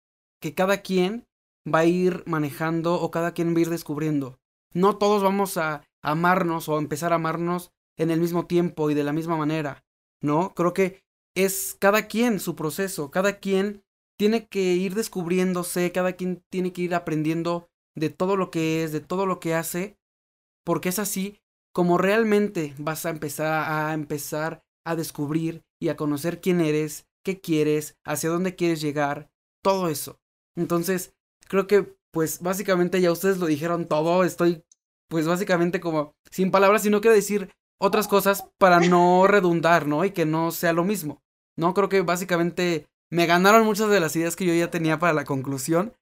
[0.41, 1.27] que cada quien
[1.73, 4.39] va a ir manejando o cada quien va a ir descubriendo.
[4.73, 9.05] No todos vamos a amarnos o empezar a amarnos en el mismo tiempo y de
[9.05, 9.85] la misma manera,
[10.23, 10.55] ¿no?
[10.55, 11.03] Creo que
[11.35, 13.83] es cada quien su proceso, cada quien
[14.19, 18.93] tiene que ir descubriéndose, cada quien tiene que ir aprendiendo de todo lo que es,
[18.93, 19.97] de todo lo que hace,
[20.65, 21.41] porque es así
[21.73, 27.41] como realmente vas a empezar a empezar a descubrir y a conocer quién eres, qué
[27.41, 29.31] quieres, hacia dónde quieres llegar,
[29.63, 30.19] todo eso.
[30.57, 31.15] Entonces,
[31.49, 34.65] creo que pues básicamente ya ustedes lo dijeron todo, estoy
[35.09, 40.05] pues básicamente como sin palabras, sino que decir otras cosas para no redundar, ¿no?
[40.05, 41.23] Y que no sea lo mismo.
[41.57, 45.15] No, creo que básicamente me ganaron muchas de las ideas que yo ya tenía para
[45.15, 45.95] la conclusión,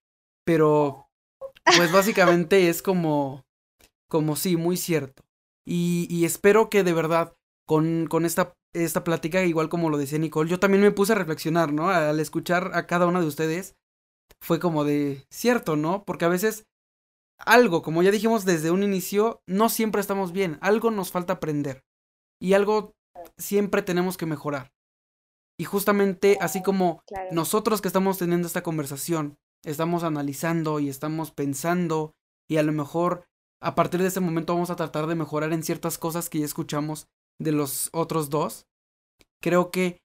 [0.45, 1.09] pero
[1.77, 3.47] pues básicamente es como,
[4.09, 5.23] como sí, muy cierto.
[5.65, 7.35] Y, espero que de verdad
[7.67, 11.17] con, con esta, esta plática, igual como lo decía Nicole, yo también me puse a
[11.17, 11.91] reflexionar, ¿no?
[11.91, 13.77] Al escuchar a cada una de ustedes,
[14.41, 16.05] fue como de cierto, ¿no?
[16.05, 16.67] Porque a veces
[17.39, 21.85] algo, como ya dijimos desde un inicio, no siempre estamos bien, algo nos falta aprender
[22.41, 22.95] y algo
[23.37, 24.73] siempre tenemos que mejorar.
[25.59, 32.13] Y justamente así como nosotros que estamos teniendo esta conversación, estamos analizando y estamos pensando
[32.49, 33.25] y a lo mejor
[33.61, 36.45] a partir de ese momento vamos a tratar de mejorar en ciertas cosas que ya
[36.45, 37.09] escuchamos
[37.41, 38.67] de los otros dos,
[39.43, 40.01] creo que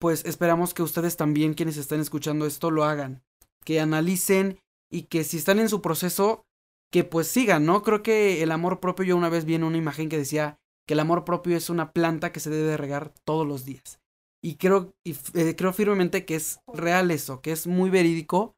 [0.00, 3.22] pues esperamos que ustedes también quienes están escuchando esto lo hagan,
[3.64, 4.58] que analicen
[4.90, 6.44] y que si están en su proceso
[6.90, 7.82] que pues sigan, ¿no?
[7.82, 10.94] Creo que el amor propio, yo una vez vi en una imagen que decía que
[10.94, 14.00] el amor propio es una planta que se debe regar todos los días.
[14.42, 18.56] Y creo, y, eh, creo firmemente que es real eso, que es muy verídico,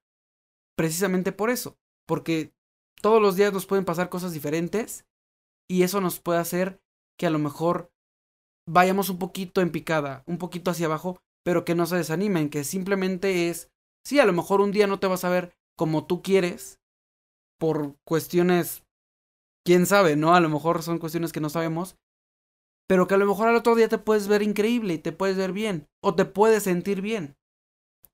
[0.76, 2.53] precisamente por eso, porque
[3.01, 5.07] todos los días nos pueden pasar cosas diferentes
[5.68, 6.81] y eso nos puede hacer
[7.18, 7.91] que a lo mejor
[8.68, 12.64] vayamos un poquito en picada, un poquito hacia abajo, pero que no se desanimen, que
[12.64, 13.70] simplemente es,
[14.05, 16.80] sí, a lo mejor un día no te vas a ver como tú quieres,
[17.61, 18.82] por cuestiones,
[19.64, 20.34] quién sabe, ¿no?
[20.34, 21.96] A lo mejor son cuestiones que no sabemos,
[22.88, 25.36] pero que a lo mejor al otro día te puedes ver increíble y te puedes
[25.36, 27.36] ver bien, o te puedes sentir bien,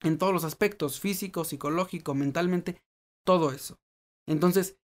[0.03, 2.83] en todos los aspectos, físico, psicológico, mentalmente,
[3.25, 3.79] todo eso.
[4.29, 4.77] Entonces,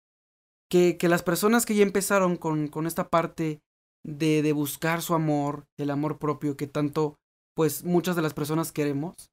[0.69, 3.61] que, que las personas que ya empezaron con, con esta parte
[4.05, 7.15] de, de buscar su amor, el amor propio que tanto,
[7.55, 9.31] pues muchas de las personas queremos,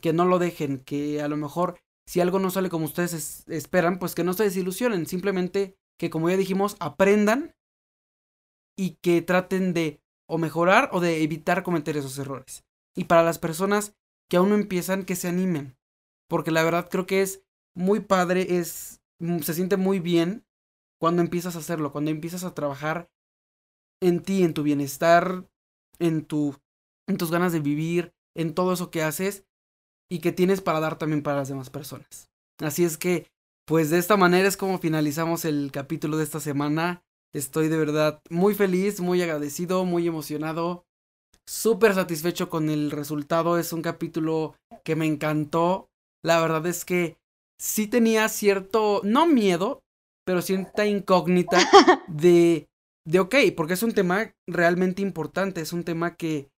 [0.00, 3.98] que no lo dejen, que a lo mejor si algo no sale como ustedes esperan,
[3.98, 7.54] pues que no se desilusionen, simplemente que como ya dijimos, aprendan
[8.76, 12.64] y que traten de o mejorar o de evitar cometer esos errores.
[12.96, 13.94] Y para las personas
[14.28, 15.76] que aún no empiezan, que se animen,
[16.28, 17.44] porque la verdad creo que es
[17.74, 20.46] muy padre, es mm, se siente muy bien
[20.98, 23.10] cuando empiezas a hacerlo, cuando empiezas a trabajar
[24.00, 25.48] en ti, en tu bienestar,
[25.98, 26.56] en tu
[27.08, 29.44] en tus ganas de vivir, en todo eso que haces
[30.12, 32.28] y que tienes para dar también para las demás personas.
[32.60, 33.28] Así es que,
[33.66, 37.02] pues de esta manera es como finalizamos el capítulo de esta semana.
[37.34, 40.84] Estoy de verdad muy feliz, muy agradecido, muy emocionado,
[41.48, 43.56] súper satisfecho con el resultado.
[43.56, 44.54] Es un capítulo
[44.84, 45.88] que me encantó.
[46.22, 47.16] La verdad es que
[47.58, 49.80] sí tenía cierto, no miedo,
[50.26, 51.58] pero cierta incógnita
[52.06, 52.68] de,
[53.06, 56.50] de, ok, porque es un tema realmente importante, es un tema que,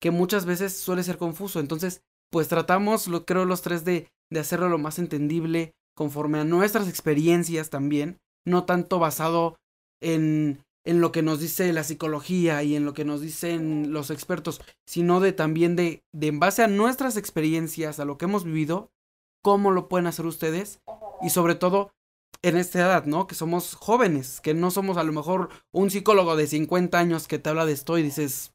[0.00, 1.60] que muchas veces suele ser confuso.
[1.60, 2.00] Entonces,
[2.32, 6.88] pues tratamos, lo, creo, los tres de, de hacerlo lo más entendible, conforme a nuestras
[6.88, 9.56] experiencias también, no tanto basado
[10.00, 14.10] en, en lo que nos dice la psicología y en lo que nos dicen los
[14.10, 18.44] expertos, sino de también de, de en base a nuestras experiencias, a lo que hemos
[18.44, 18.90] vivido,
[19.42, 20.80] cómo lo pueden hacer ustedes
[21.20, 21.90] y sobre todo
[22.42, 23.26] en esta edad, ¿no?
[23.26, 27.38] Que somos jóvenes, que no somos a lo mejor un psicólogo de 50 años que
[27.38, 28.52] te habla de esto y dices,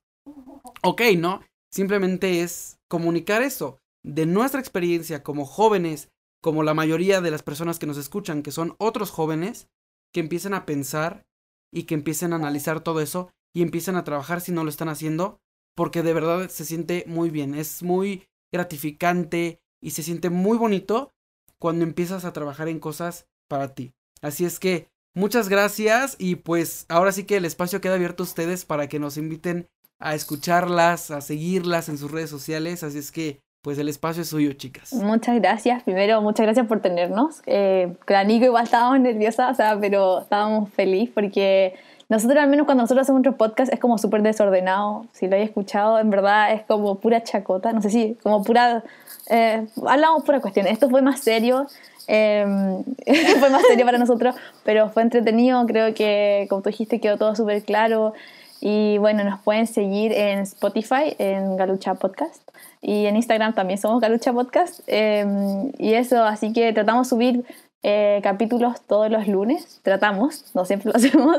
[0.84, 1.41] ok, ¿no?
[1.72, 3.80] Simplemente es comunicar eso.
[4.03, 6.09] De nuestra experiencia como jóvenes,
[6.41, 9.68] como la mayoría de las personas que nos escuchan, que son otros jóvenes,
[10.13, 11.26] que empiecen a pensar
[11.72, 14.89] y que empiecen a analizar todo eso y empiecen a trabajar si no lo están
[14.89, 15.39] haciendo,
[15.76, 21.11] porque de verdad se siente muy bien, es muy gratificante y se siente muy bonito
[21.59, 23.93] cuando empiezas a trabajar en cosas para ti.
[24.22, 28.26] Así es que muchas gracias y pues ahora sí que el espacio queda abierto a
[28.26, 29.68] ustedes para que nos inviten
[30.00, 32.84] a escucharlas, a seguirlas en sus redes sociales.
[32.84, 34.93] Así es que pues el espacio es suyo, chicas.
[34.93, 35.84] Muchas gracias.
[35.84, 37.41] Primero, muchas gracias por tenernos.
[37.45, 41.76] Eh, con igual estábamos nerviosas, o sea, pero estábamos felices porque
[42.10, 45.06] nosotros, al menos cuando nosotros hacemos nuestro podcast, es como súper desordenado.
[45.12, 47.74] Si lo hayas escuchado, en verdad es como pura chacota.
[47.74, 48.84] No sé si, como pura.
[49.30, 50.68] Eh, hablamos pura cuestión.
[50.68, 51.68] Esto fue más serio.
[52.08, 52.84] Em,
[53.39, 55.66] fue más serio para nosotros, pero fue entretenido.
[55.66, 58.14] Creo que, como tú dijiste, quedó todo súper claro.
[58.62, 62.41] Y bueno, nos pueden seguir en Spotify, en Galucha Podcast.
[62.82, 64.82] Y en Instagram también somos Galucha Podcast.
[64.88, 67.45] Em, y eso, así que tratamos de subir
[67.84, 69.80] eh, capítulos todos los lunes.
[69.84, 71.38] Tratamos, no siempre lo hacemos.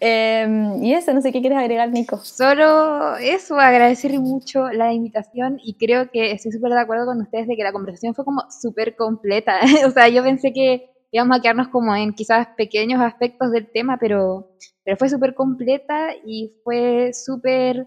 [0.00, 2.18] Em, y eso, no sé qué quieres agregar, Nico.
[2.18, 7.46] Solo eso, agradecer mucho la invitación y creo que estoy súper de acuerdo con ustedes
[7.46, 9.60] de que la conversación fue como súper completa.
[9.86, 13.98] o sea, yo pensé que íbamos a quedarnos como en quizás pequeños aspectos del tema,
[14.00, 14.50] pero,
[14.82, 17.86] pero fue súper completa y fue súper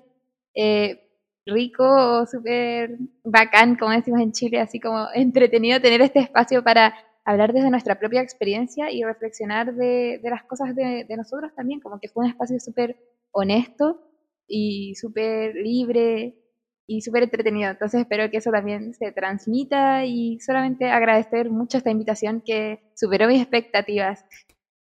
[0.56, 1.10] eh,
[1.46, 6.94] rico, súper bacán, como decimos en Chile, así como entretenido tener este espacio para
[7.26, 12.08] hablar desde nuestra propia experiencia y reflexionar de, las cosas de, nosotros también, como que
[12.08, 12.96] fue un espacio súper
[13.32, 14.08] honesto
[14.48, 16.47] y súper libre
[16.88, 17.70] y súper entretenido.
[17.70, 23.28] Entonces espero que eso también se transmita y solamente agradecer mucho esta invitación que superó
[23.28, 24.26] mis expectativas.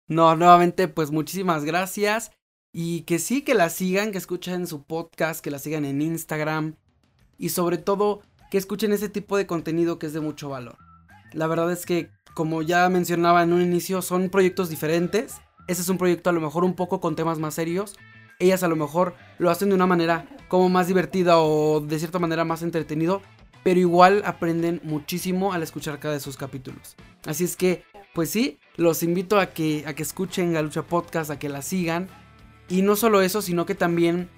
[0.08, 2.32] No, nuevamente pues muchísimas gracias
[2.72, 6.74] y que sí, que la sigan, que escuchen su podcast, que la sigan en Instagram
[7.38, 10.76] y sobre todo que escuchen ese tipo de contenido que es de mucho valor.
[11.32, 15.40] La verdad es que como ya mencionaba en un inicio, son proyectos diferentes.
[15.68, 17.94] Ese es un proyecto a lo mejor un poco con temas más serios.
[18.38, 22.18] Ellas a lo mejor lo hacen de una manera como más divertida o de cierta
[22.18, 23.22] manera más entretenido.
[23.64, 26.94] Pero igual aprenden muchísimo al escuchar cada de sus capítulos.
[27.24, 31.38] Así es que, pues sí, los invito a que, a que escuchen Galucha Podcast, a
[31.38, 32.08] que la sigan.
[32.68, 34.28] Y no solo eso, sino que también,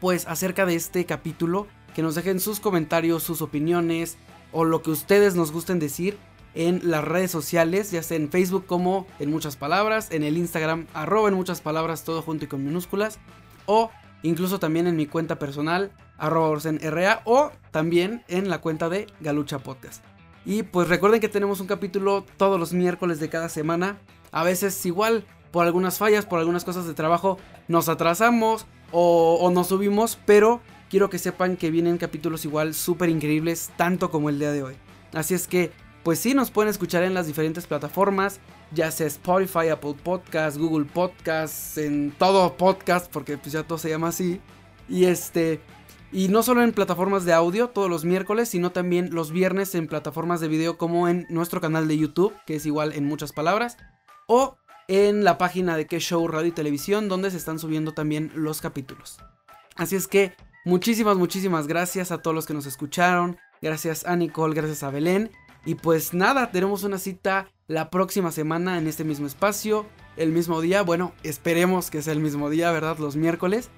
[0.00, 4.16] pues acerca de este capítulo, que nos dejen sus comentarios, sus opiniones
[4.52, 6.16] o lo que ustedes nos gusten decir
[6.54, 10.86] en las redes sociales, ya sea en Facebook como en muchas palabras, en el Instagram
[10.94, 13.18] arroba en muchas palabras todo junto y con minúsculas,
[13.66, 13.90] o
[14.22, 19.58] incluso también en mi cuenta personal arroba orsenra o también en la cuenta de Galucha
[19.58, 20.04] Podcast.
[20.44, 23.98] Y pues recuerden que tenemos un capítulo todos los miércoles de cada semana,
[24.30, 29.50] a veces igual por algunas fallas, por algunas cosas de trabajo nos atrasamos o, o
[29.50, 30.60] nos subimos, pero
[30.90, 34.76] quiero que sepan que vienen capítulos igual súper increíbles, tanto como el día de hoy.
[35.12, 35.70] Así es que
[36.02, 38.40] pues sí, nos pueden escuchar en las diferentes plataformas,
[38.74, 43.90] ya sea Spotify, Apple Podcasts, Google Podcasts, en todo podcast, porque pues ya todo se
[43.90, 44.40] llama así.
[44.88, 45.60] Y este,
[46.10, 49.88] y no solo en plataformas de audio todos los miércoles, sino también los viernes en
[49.88, 53.76] plataformas de video como en nuestro canal de YouTube, que es igual en muchas palabras,
[54.26, 54.56] o
[54.88, 58.60] en la página de Que Show Radio y Televisión, donde se están subiendo también los
[58.60, 59.18] capítulos.
[59.76, 63.38] Así es que muchísimas, muchísimas gracias a todos los que nos escucharon.
[63.62, 65.30] Gracias a Nicole, gracias a Belén.
[65.64, 69.86] Y pues nada, tenemos una cita la próxima semana en este mismo espacio,
[70.16, 72.98] el mismo día, bueno, esperemos que sea el mismo día, ¿verdad?
[72.98, 73.70] Los miércoles.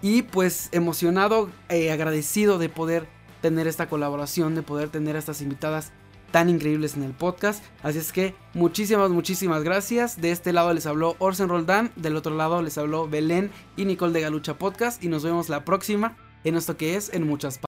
[0.00, 3.06] Y pues emocionado, e agradecido de poder
[3.40, 5.92] tener esta colaboración, de poder tener a estas invitadas
[6.32, 7.62] tan increíbles en el podcast.
[7.82, 10.20] Así es que muchísimas, muchísimas gracias.
[10.20, 14.12] De este lado les habló Orsen Roldán, del otro lado les habló Belén y Nicole
[14.12, 15.04] de Galucha Podcast.
[15.04, 17.58] Y nos vemos la próxima en esto que es En Muchas